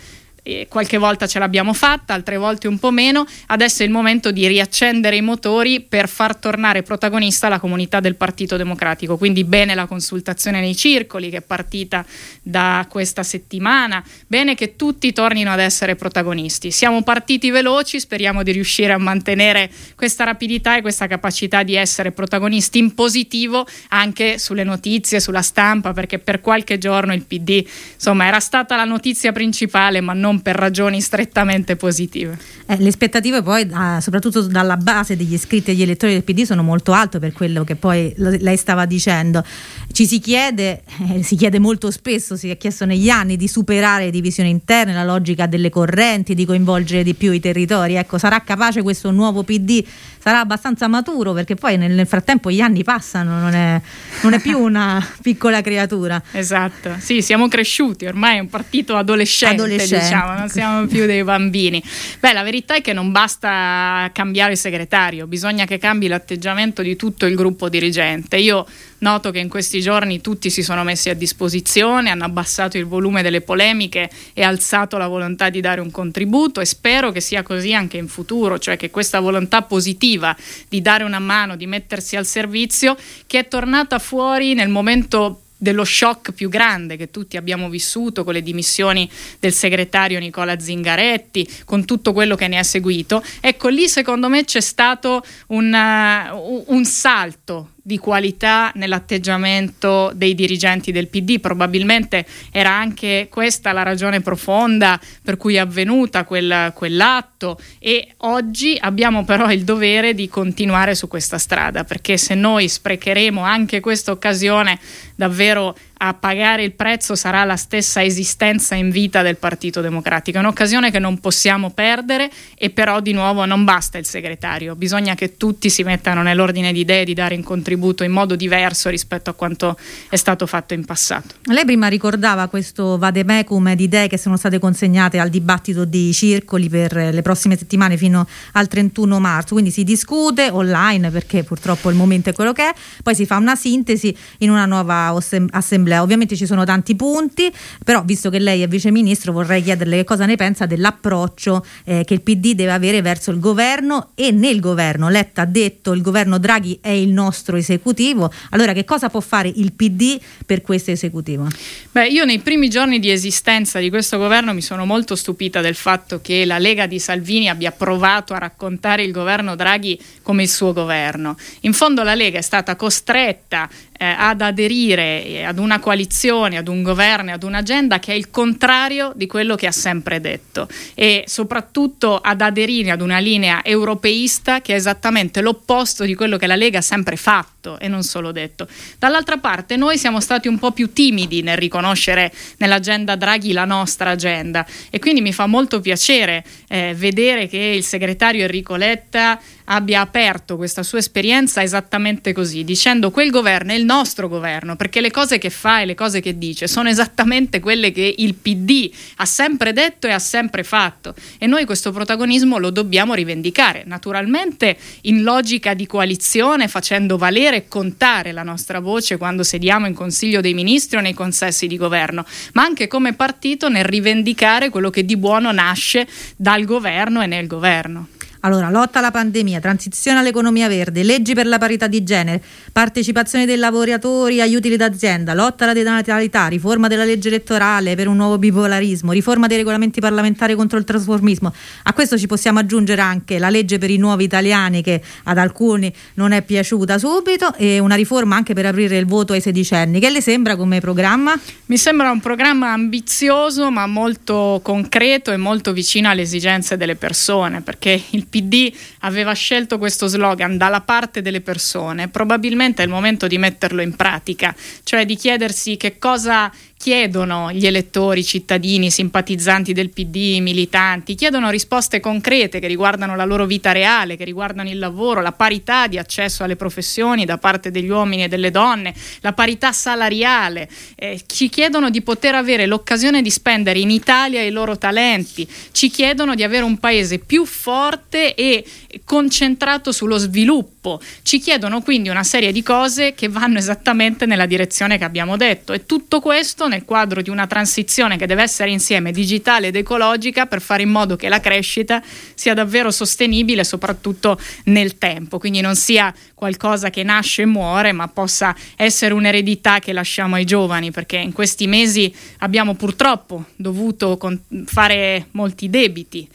e 0.45 0.67
qualche 0.69 0.99
volta 0.99 1.27
ce 1.27 1.39
l'abbiamo 1.39 1.73
fatta, 1.73 2.15
altre 2.15 2.37
volte 2.37 2.67
un 2.67 2.79
po' 2.79 2.91
meno. 2.91 3.25
Adesso 3.47 3.83
è 3.83 3.87
il 3.87 3.93
momento 3.93 4.33
di 4.33 4.47
riaccendere 4.49 5.17
i 5.17 5.21
motori 5.21 5.81
per 5.81 6.09
far 6.09 6.37
tornare 6.37 6.83
protagonista 6.83 7.49
la 7.49 7.61
comunità 7.61 8.01
del 8.01 8.17
Partito 8.17 8.57
Democratico. 8.57 9.17
Quindi 9.17 9.45
bene 9.45 9.75
la 9.75 9.87
consultazione 9.87 10.61
nei 10.61 10.75
circoli 10.75 11.31
che 11.31 11.39
è 11.39 11.43
partita 11.43 12.05
da 12.43 12.87
questa 12.89 13.23
settimana, 13.23 14.03
bene 14.27 14.57
che 14.57 14.75
tutti 14.75 15.13
tornino 15.13 15.53
ad 15.53 15.61
essere 15.61 15.95
protagonisti. 15.95 16.73
Siamo 16.73 17.03
partiti 17.03 17.51
veloci, 17.51 18.01
speriamo 18.01 18.43
di 18.43 18.51
riuscire 18.51 18.93
a 18.93 18.99
mantenere 18.99 19.71
questa 19.95 20.25
rapidità 20.25 20.77
e 20.77 20.81
questa 20.81 21.07
capacità 21.07 21.63
di 21.63 21.77
essere 21.77 22.11
protagonisti 22.11 22.79
in 22.79 22.95
positivo 22.95 23.67
anche 23.91 24.39
sulle 24.39 24.65
notizie, 24.65 25.21
sulla 25.21 25.43
stampa, 25.43 25.93
perché 25.93 26.19
per 26.19 26.41
qualche 26.41 26.79
giorno 26.79 27.15
il 27.15 27.23
PD, 27.23 27.65
insomma, 27.95 28.27
era 28.27 28.41
stata 28.41 28.75
la 28.75 28.85
notizia 28.85 29.31
principale, 29.31 30.01
ma 30.01 30.13
non 30.13 30.32
non 30.33 30.41
per 30.41 30.57
ragioni 30.57 31.01
strettamente 31.01 31.77
positive. 31.77 32.37
Eh, 32.67 32.79
le 32.79 32.89
aspettative 32.89 33.43
poi, 33.43 33.69
ah, 33.73 34.01
soprattutto 34.01 34.41
dalla 34.43 34.79
base 34.79 35.15
degli 35.15 35.35
iscritti 35.35 35.71
e 35.71 35.75
degli 35.75 35.83
elettori 35.83 36.15
del 36.15 36.25
PD, 36.25 36.43
sono 36.43 36.62
molto 36.62 36.93
alte 36.93 37.19
per 37.19 37.33
quello 37.33 37.65
che 37.65 37.77
poi 37.77 38.12
lei 38.17 38.57
stava 38.57 38.87
dicendo. 38.87 39.45
Ci 39.93 40.07
si 40.07 40.19
chiede, 40.19 40.83
eh, 41.11 41.23
si 41.23 41.37
chiede 41.37 41.59
molto 41.59 41.91
spesso, 41.91 42.37
si 42.37 42.49
è 42.49 42.57
chiesto 42.57 42.87
negli 42.87 43.11
anni 43.11 43.37
di 43.37 43.47
superare 43.47 44.05
le 44.05 44.11
divisioni 44.11 44.49
interne, 44.49 44.95
la 44.95 45.05
logica 45.05 45.47
delle 45.47 45.69
correnti, 45.69 46.35
di 46.35 46.47
coinvolgere 46.47 47.03
di 47.03 47.15
più 47.15 47.33
i 47.33 47.41
territori. 47.41 47.95
Ecco, 47.95 48.17
sarà 48.17 48.41
capace 48.41 48.81
questo 48.83 49.11
nuovo 49.11 49.43
PD? 49.43 49.85
Sarà 50.19 50.39
abbastanza 50.39 50.87
maturo 50.87 51.33
perché 51.33 51.57
poi 51.57 51.77
nel, 51.77 51.91
nel 51.93 52.07
frattempo 52.07 52.51
gli 52.51 52.61
anni 52.61 52.85
passano, 52.85 53.41
non 53.41 53.55
è, 53.55 53.81
non 54.23 54.33
è 54.33 54.41
più 54.41 54.57
una 54.62 55.05
piccola 55.21 55.61
creatura. 55.61 56.23
Esatto, 56.31 56.95
sì, 56.99 57.21
siamo 57.21 57.49
cresciuti, 57.49 58.07
ormai 58.07 58.37
è 58.37 58.41
un 58.41 58.49
partito 58.49 58.97
adolescente, 58.97 59.62
adolescente. 59.62 60.05
diciamo, 60.05 60.22
non 60.31 60.49
siamo 60.49 60.87
più 60.87 61.07
dei 61.07 61.25
bambini. 61.25 61.83
Beh, 62.21 62.33
la 62.33 62.43
verità 62.43 62.76
è 62.76 62.81
che 62.81 62.93
non 62.93 63.12
basta 63.12 64.09
cambiare 64.12 64.57
segretario, 64.57 65.26
bisogna 65.26 65.64
che 65.64 65.79
cambi 65.79 66.07
l'atteggiamento 66.07 66.83
di 66.83 66.97
tutto 66.97 67.26
il 67.26 67.35
gruppo 67.35 67.69
dirigente. 67.69 68.37
Io 68.37 68.67
Noto 69.02 69.33
che 69.33 69.41
in 69.41 69.49
questi 69.49 69.81
giorni 69.81 70.21
tutti 70.21 70.49
si 70.49 70.62
sono 70.62 70.85
messi 70.85 71.11
a 71.11 71.14
disposizione, 71.14 72.11
hanno 72.11 72.25
abbassato 72.25 72.79
il 72.79 72.87
volume 72.87 73.23
delle 73.23 73.41
polemiche 73.41 74.09
e 74.33 74.45
alzato 74.45 74.97
la 74.97 75.09
volontà 75.09 75.50
di 75.50 75.61
dare 75.61 75.81
un 75.81 75.91
contributo 75.91 76.61
e 76.61 76.64
spero 76.64 77.11
che 77.11 77.21
sia 77.21 77.43
così 77.43 77.75
anche 77.75 77.97
in 77.97 78.07
futuro, 78.07 78.61
cioè 78.61 78.76
che 78.76 78.91
questa 78.91 79.19
volontà 79.19 79.62
positiva 79.62 80.37
di 80.69 80.81
dare 80.81 81.02
una 81.02 81.19
mano, 81.19 81.57
di 81.57 81.67
mettersi 81.67 82.14
al 82.14 82.26
servizio, 82.26 82.97
che 83.26 83.41
è 83.41 83.49
tornata 83.49 83.99
fuori 83.99 84.55
nel 84.55 84.69
momento 84.69 85.41
dello 85.62 85.85
shock 85.85 86.33
più 86.33 86.49
grande 86.49 86.97
che 86.97 87.12
tutti 87.12 87.37
abbiamo 87.37 87.69
vissuto 87.69 88.25
con 88.25 88.33
le 88.33 88.42
dimissioni 88.42 89.09
del 89.38 89.52
segretario 89.52 90.19
Nicola 90.19 90.59
Zingaretti, 90.59 91.49
con 91.64 91.85
tutto 91.85 92.12
quello 92.12 92.35
che 92.35 92.49
ne 92.49 92.59
è 92.59 92.64
seguito, 92.64 93.23
ecco 93.40 93.69
lì 93.69 93.88
secondo 93.88 94.28
me 94.28 94.42
c'è 94.42 94.61
stato 94.61 95.23
un, 95.49 95.73
uh, 95.73 96.64
un 96.66 96.85
salto 96.85 97.72
di 97.83 97.99
qualità 97.99 98.71
nell'atteggiamento 98.77 100.12
dei 100.15 100.35
dirigenti 100.35 100.93
del 100.93 101.09
PD. 101.09 101.41
Probabilmente 101.41 102.25
era 102.53 102.71
anche 102.71 103.27
questa 103.29 103.73
la 103.73 103.83
ragione 103.83 104.21
profonda 104.21 105.01
per 105.23 105.37
cui 105.37 105.57
è 105.57 105.59
avvenuta 105.59 106.25
quel, 106.25 106.73
quell'atto 106.75 107.59
e 107.79 108.15
oggi 108.19 108.79
abbiamo 108.81 109.25
però 109.25 109.51
il 109.51 109.65
dovere 109.65 110.15
di 110.15 110.29
continuare 110.29 110.95
su 110.95 111.09
questa 111.09 111.39
strada 111.39 111.85
perché 111.85 112.17
se 112.17 112.35
noi 112.35 112.69
sprecheremo 112.69 113.43
anche 113.43 113.81
questa 113.81 114.12
occasione 114.12 114.79
davvero 115.17 115.77
a 116.05 116.15
pagare 116.15 116.65
il 116.65 116.73
prezzo 116.73 117.15
sarà 117.15 117.45
la 117.45 117.57
stessa 117.57 118.03
esistenza 118.03 118.75
in 118.75 118.91
vita 118.91 119.23
del 119.23 119.37
Partito 119.37 119.81
Democratico. 119.81 120.37
È 120.37 120.41
un'occasione 120.41 120.91
che 120.91 120.99
non 120.99 121.21
possiamo 121.21 121.71
perdere 121.71 122.29
e 122.57 122.71
però 122.71 123.01
di 123.01 123.13
nuovo 123.13 123.45
non 123.45 123.65
basta 123.65 123.99
il 123.99 124.05
segretario, 124.05 124.75
bisogna 124.75 125.15
che 125.15 125.37
tutti 125.37 125.71
si 125.71 125.85
mettano 125.85 126.23
nell'ordine 126.23 126.73
di 126.73 126.81
idee 126.81 127.05
di 127.05 127.15
dare 127.15 127.37
un 127.37 127.45
contributo 127.45 128.03
in 128.03 128.11
modo 128.11 128.35
diverso 128.35 128.89
rispetto 128.89 129.31
a 129.31 129.35
quanto 129.35 129.79
è 130.09 130.17
stato 130.17 130.47
fatto 130.47 130.75
in 130.75 130.85
passato. 130.85 131.37
Lei 131.45 131.65
prima 131.65 131.87
ricordava 131.87 132.49
questo 132.49 132.99
vademecum 132.99 133.75
di 133.75 133.85
idee 133.85 134.09
che 134.09 134.19
sono 134.19 134.37
state 134.37 134.59
consegnate 134.59 135.21
al 135.21 135.29
dibattito 135.29 135.85
di 135.85 136.13
circoli 136.13 136.69
per 136.69 136.95
le 136.95 137.23
prossime 137.23 137.57
settimane 137.57 137.97
fino 137.97 138.27
al 138.53 138.67
31 138.67 139.21
marzo, 139.21 139.53
quindi 139.53 139.71
si 139.71 139.85
discute 139.85 140.49
online 140.51 141.13
perché 141.13 141.45
purtroppo 141.45 141.91
il 141.91 141.97
momento 141.97 142.29
è 142.29 142.33
quello 142.33 142.53
che 142.53 142.71
è, 142.71 142.75
poi 143.05 143.15
si 143.15 143.25
fa 143.25 143.37
una 143.37 143.55
sintesi 143.55 144.17
in 144.39 144.51
una 144.51 144.67
nuova 144.67 145.17
assemblea 145.51 145.92
assemblea. 145.93 146.03
Ovviamente 146.03 146.37
ci 146.37 146.47
sono 146.47 146.65
tanti 146.65 146.97
punti, 146.97 147.53
però 147.85 148.03
visto 148.05 148.31
che 148.31 148.39
lei 148.39 148.63
è 148.63 148.69
viceministro 148.69 149.33
vorrei 149.33 149.63
chiederle 149.63 149.99
che 149.99 150.05
cosa 150.05 150.25
ne 150.25 150.37
pensa 150.37 150.67
dell'approccio 150.67 151.65
eh, 151.85 152.05
che 152.05 152.15
il 152.15 152.23
PD 152.23 152.55
deve 152.55 152.73
avere 152.73 153.03
verso 153.03 153.31
il 153.31 153.39
governo 153.39 154.11
e 154.15 154.31
nel 154.31 154.61
governo. 154.61 155.09
Letta 155.09 155.43
ha 155.43 155.47
detto 155.47 155.93
il 155.93 156.03
governo 156.03 156.39
Draghi 156.39 156.79
è 156.81 156.91
il 156.91 157.13
nostro 157.13 157.57
esecutivo, 157.57 158.33
allora 158.51 158.73
che 158.73 158.85
cosa 158.85 159.09
può 159.09 159.21
fare 159.21 159.53
il 159.55 159.73
PD 159.73 160.19
per 160.47 160.63
questo 160.63 160.91
esecutivo? 160.91 161.47
Beh, 161.91 162.09
io 162.09 162.25
nei 162.25 162.39
primi 162.39 162.69
giorni 162.69 162.99
di 162.99 163.11
esistenza 163.11 163.79
di 163.79 163.91
questo 163.91 164.17
governo 164.19 164.55
mi 164.55 164.63
sono 164.63 164.87
molto 164.87 165.15
stupita 165.15 165.61
del 165.61 165.75
fatto 165.75 166.21
che 166.21 166.45
la 166.45 166.59
Lega 166.59 166.87
di 166.87 166.99
Salvini 166.99 167.49
abbia 167.49 167.73
provato 167.73 168.33
a 168.33 168.39
raccontare 168.39 169.03
il 169.03 169.13
governo 169.13 169.57
Draghi 169.57 170.01
come 170.23 170.43
il 170.43 170.49
suo 170.49 170.73
governo. 170.73 171.37
In 171.61 171.73
fondo 171.73 172.03
la 172.03 172.15
Lega 172.15 172.39
è 172.39 172.43
stata 172.43 172.77
costretta 172.77 173.69
eh, 174.03 174.17
ad 174.19 174.41
aderire 174.41 175.25
eh, 175.25 175.43
ad 175.45 175.61
una 175.61 175.79
coalizione, 175.79 176.57
ad 176.57 176.67
un 176.67 176.83
governo, 176.83 177.33
ad 177.33 177.45
un'agenda 177.45 178.01
che 178.01 178.13
è 178.13 178.17
il 178.17 178.31
contrario 178.31 179.13
di 179.15 179.29
quello 179.29 179.55
che 179.55 179.69
ha 179.69 179.73
sempre 179.73 180.21
detto. 180.21 180.67
E 180.95 181.23
soprattutto 181.29 182.19
ad 182.19 182.41
aderire 182.41 182.91
ad 182.91 183.01
una 183.01 183.19
linea 183.19 183.63
europeista 183.63 184.61
che 184.61 184.73
è 184.73 184.77
esattamente 184.77 185.41
l'opposto 185.41 186.05
di 186.05 186.17
quello 186.17 186.37
che 186.37 186.49
la 186.49 186.57
Lega 186.57 186.79
ha 186.79 186.83
sempre 186.83 187.15
fatto 187.15 187.52
e 187.78 187.88
non 187.88 188.02
solo 188.02 188.33
detto. 188.33 188.66
Dall'altra 188.99 189.38
parte 189.38 189.76
noi 189.76 189.99
siamo 189.99 190.21
stati 190.21 190.49
un 190.49 190.59
po' 190.59 190.73
più 190.73 190.92
timidi 190.92 191.42
nel 191.42 191.57
riconoscere 191.57 192.33
nell'agenda 192.59 193.16
Draghi 193.16 193.52
la 193.52 193.64
nostra 193.64 194.11
agenda 194.11 194.66
e 194.90 194.99
quindi 194.99 195.21
mi 195.21 195.33
fa 195.33 195.47
molto 195.47 195.81
piacere 195.81 196.45
eh, 196.69 196.95
vedere 196.97 197.47
che 197.47 197.59
il 197.59 197.85
segretario 197.85 198.42
Enrico 198.42 198.76
Letta 198.76 199.40
abbia 199.66 200.00
aperto 200.00 200.57
questa 200.57 200.83
sua 200.83 200.99
esperienza 200.99 201.62
esattamente 201.62 202.33
così, 202.33 202.64
dicendo 202.64 203.11
quel 203.11 203.31
governo 203.31 203.73
è 203.73 203.75
il 203.75 203.85
nostro 203.85 204.28
governo, 204.28 204.76
perché 204.76 205.00
le 205.00 205.11
cose 205.11 205.38
che 205.38 205.50
fa 205.50 205.81
e 205.81 205.87
le 205.87 205.95
cose 205.95 206.21
che 206.21 206.37
dice 206.37 206.66
sono 206.66 206.88
esattamente 206.88 207.61
quelle 207.61 207.92
che 207.92 208.14
il 208.19 208.35
PD 208.35 208.90
ha 209.16 209.25
sempre 209.25 209.73
detto 209.73 210.07
e 210.07 210.12
ha 210.12 210.19
sempre 210.19 210.64
fatto 210.64 211.14
e 211.38 211.47
noi 211.47 211.64
questo 211.64 211.92
protagonismo 211.92 212.59
lo 212.59 212.71
dobbiamo 212.71 213.14
rivendicare, 213.14 213.83
naturalmente 213.87 214.76
in 215.02 215.23
logica 215.23 215.75
di 215.75 215.87
coalizione, 215.87 216.69
facendo 216.69 217.16
valere 217.16 217.52
potere 217.53 217.57
e 217.57 217.69
contare 217.69 218.33
la 218.33 218.43
nostra 218.43 218.81
voce 218.81 219.19
quando 219.19 219.43
sediamo 219.43 219.87
in 219.87 219.95
Consiglio 219.95 220.41
dei 220.41 220.55
Ministri 220.55 220.97
o 220.97 221.01
nei 221.01 221.13
consessi 221.13 221.67
di 221.67 221.77
governo, 221.77 222.25
ma 222.55 222.63
anche 222.63 222.89
come 222.89 223.13
partito 223.13 223.69
nel 223.69 223.85
rivendicare 223.85 224.71
quello 224.71 224.91
che 224.91 225.05
di 225.05 225.17
buono 225.17 225.53
nasce 225.53 226.07
dal 226.37 226.65
governo 226.65 227.21
e 227.21 227.27
nel 227.27 227.47
governo. 227.47 228.09
Allora, 228.45 228.71
lotta 228.71 228.99
alla 228.99 229.13
pandemia, 229.13 229.61
transizione 229.61 230.19
all'economia 230.19 230.67
verde, 230.67 231.05
leggi 231.05 231.33
per 231.33 231.47
la 231.47 231.59
parità 231.59 231.87
di 231.87 232.03
genere, 232.03 232.43
partecipazione 232.73 233.47
dei 233.47 233.57
lavoratori 233.57 234.41
agli 234.41 234.57
utili 234.57 234.77
d'azienda, 234.77 235.33
lotta 235.33 235.63
alla 235.63 235.73
denatalità, 235.73 236.49
riforma 236.49 236.89
della 236.89 237.05
legge 237.05 237.29
elettorale 237.29 237.95
per 237.95 238.09
un 238.09 238.17
nuovo 238.17 238.39
bipolarismo, 238.39 239.13
riforma 239.13 239.47
dei 239.47 239.59
regolamenti 239.59 240.01
parlamentari 240.01 240.57
contro 240.57 240.77
il 240.77 240.85
trasformismo. 240.85 241.55
A 241.85 241.93
questo 241.93 242.19
ci 242.19 242.27
possiamo 242.27 242.59
aggiungere 242.59 243.01
anche 243.01 243.39
la 243.39 243.49
legge 243.49 243.79
per 243.79 243.91
i 243.91 243.97
nuovi 243.97 244.25
italiani 244.25 244.83
che 244.83 245.01
ad 245.23 245.39
alcuni 245.39 245.95
non 246.15 246.33
è 246.33 246.43
piaciuta 246.43 246.99
subito 246.99 247.55
e 247.55 247.79
una 247.79 247.95
riforma 247.95 248.35
anche 248.35 248.55
per 248.55 248.67
aprire 248.67 248.97
il 248.97 249.07
voto 249.07 249.35
ai 249.35 249.41
sedicenni. 249.41 250.01
Che 250.01 250.11
le 250.11 250.21
sembra 250.21 250.57
come 250.57 250.81
programma? 250.81 251.33
Mi 251.67 251.77
sembra 251.77 252.11
un 252.11 252.19
programma 252.19 252.73
ambizioso 252.73 253.71
ma 253.71 253.87
molto 253.87 254.59
concreto 254.65 255.31
e 255.31 255.37
molto 255.37 255.73
vicino 255.73 256.09
alle 256.09 256.23
esigenze 256.23 256.77
delle 256.77 256.97
persone 256.97 257.61
perché 257.61 258.03
il 258.11 258.31
PD 258.33 258.75
aveva 259.01 259.35
scelto 259.35 259.77
questo 259.77 260.07
slogan 260.07 260.57
dalla 260.57 260.81
parte 260.81 261.21
delle 261.21 261.43
persone, 261.43 262.09
probabilmente 262.09 262.81
è 262.83 262.87
il 262.87 262.91
momento 262.91 263.27
di 263.27 263.37
metterlo 263.37 263.83
in 263.83 263.95
pratica, 263.95 264.55
cioè 264.85 265.05
di 265.05 265.17
chiedersi 265.17 265.77
che 265.77 265.99
cosa 265.99 266.51
chiedono 266.83 267.53
gli 267.53 267.65
elettori, 267.65 268.25
cittadini, 268.25 268.91
simpatizzanti 268.91 269.73
del 269.73 269.91
PD, 269.91 270.39
militanti, 270.41 271.15
chiedono 271.15 271.49
risposte 271.49 272.01
concrete 272.01 272.59
che 272.59 272.67
riguardano 272.67 273.15
la 273.15 273.25
loro 273.25 273.47
vita 273.47 273.71
reale, 273.71 274.17
che 274.17 274.25
riguardano 274.25 274.69
il 274.69 274.81
lavoro, 274.81 275.21
la 275.21 275.31
parità 275.31 275.87
di 275.87 275.97
accesso 275.97 276.43
alle 276.43 276.57
professioni 276.57 277.25
da 277.25 277.39
parte 277.39 277.71
degli 277.71 277.89
uomini 277.89 278.25
e 278.25 278.29
delle 278.29 278.51
donne, 278.51 278.93
la 279.21 279.33
parità 279.33 279.71
salariale, 279.71 280.69
eh, 280.97 281.21
ci 281.25 281.49
chiedono 281.49 281.89
di 281.89 282.03
poter 282.03 282.35
avere 282.35 282.67
l'occasione 282.67 283.23
di 283.23 283.31
spendere 283.31 283.79
in 283.79 283.91
Italia 283.91 284.43
i 284.43 284.51
loro 284.51 284.77
talenti, 284.77 285.49
ci 285.71 285.89
chiedono 285.89 286.35
di 286.35 286.43
avere 286.43 286.65
un 286.65 286.79
paese 286.79 287.21
più 287.21 287.45
forte 287.45 288.35
e 288.35 288.65
concentrato 289.05 289.93
sullo 289.93 290.19
sviluppo, 290.19 291.01
ci 291.23 291.39
chiedono 291.39 291.81
quindi 291.81 292.09
una 292.09 292.25
serie 292.25 292.51
di 292.51 292.65
cose 292.65 293.15
che 293.15 293.29
vanno 293.29 293.59
esattamente 293.59 294.27
nella 294.27 294.47
direzione 294.47 294.99
che 294.99 295.05
abbiamo 295.05 295.37
detto. 295.37 295.73
E 295.73 295.87
tutto 295.87 296.21
questo 296.21 296.71
nel 296.73 296.85
quadro 296.85 297.23
di 297.23 297.31
una 297.31 297.47
transizione 297.47 298.17
che 298.17 298.26
deve 298.26 298.43
essere 298.43 298.71
insieme 298.71 299.12
digitale 299.12 299.69
ed 299.69 299.76
ecologica 299.76 300.47
per 300.47 300.61
fare 300.61 300.83
in 300.83 300.88
modo 300.88 301.17
che 301.17 301.29
la 301.29 301.41
crescita 301.41 302.02
sia 302.35 302.55
davvero 302.55 302.91
sostenibile 302.91 303.64
soprattutto 303.64 304.38
nel 304.64 304.99
tempo, 304.99 305.38
quindi 305.38 305.61
non 305.61 305.76
sia 305.76 306.12
qualcosa 306.35 306.91
che 306.91 307.02
nasce 307.02 307.43
e 307.43 307.47
muore, 307.47 307.93
ma 307.93 308.09
possa 308.09 308.55
essere 308.76 309.14
un'eredità 309.14 309.79
che 309.79 309.93
lasciamo 309.93 310.35
ai 310.35 310.45
giovani, 310.45 310.91
perché 310.91 311.17
in 311.17 311.33
questi 311.33 311.67
mesi 311.67 312.12
abbiamo 312.38 312.75
purtroppo 312.75 313.45
dovuto 313.57 314.19
fare 314.67 315.29
molti 315.33 315.69
debiti 315.71 316.29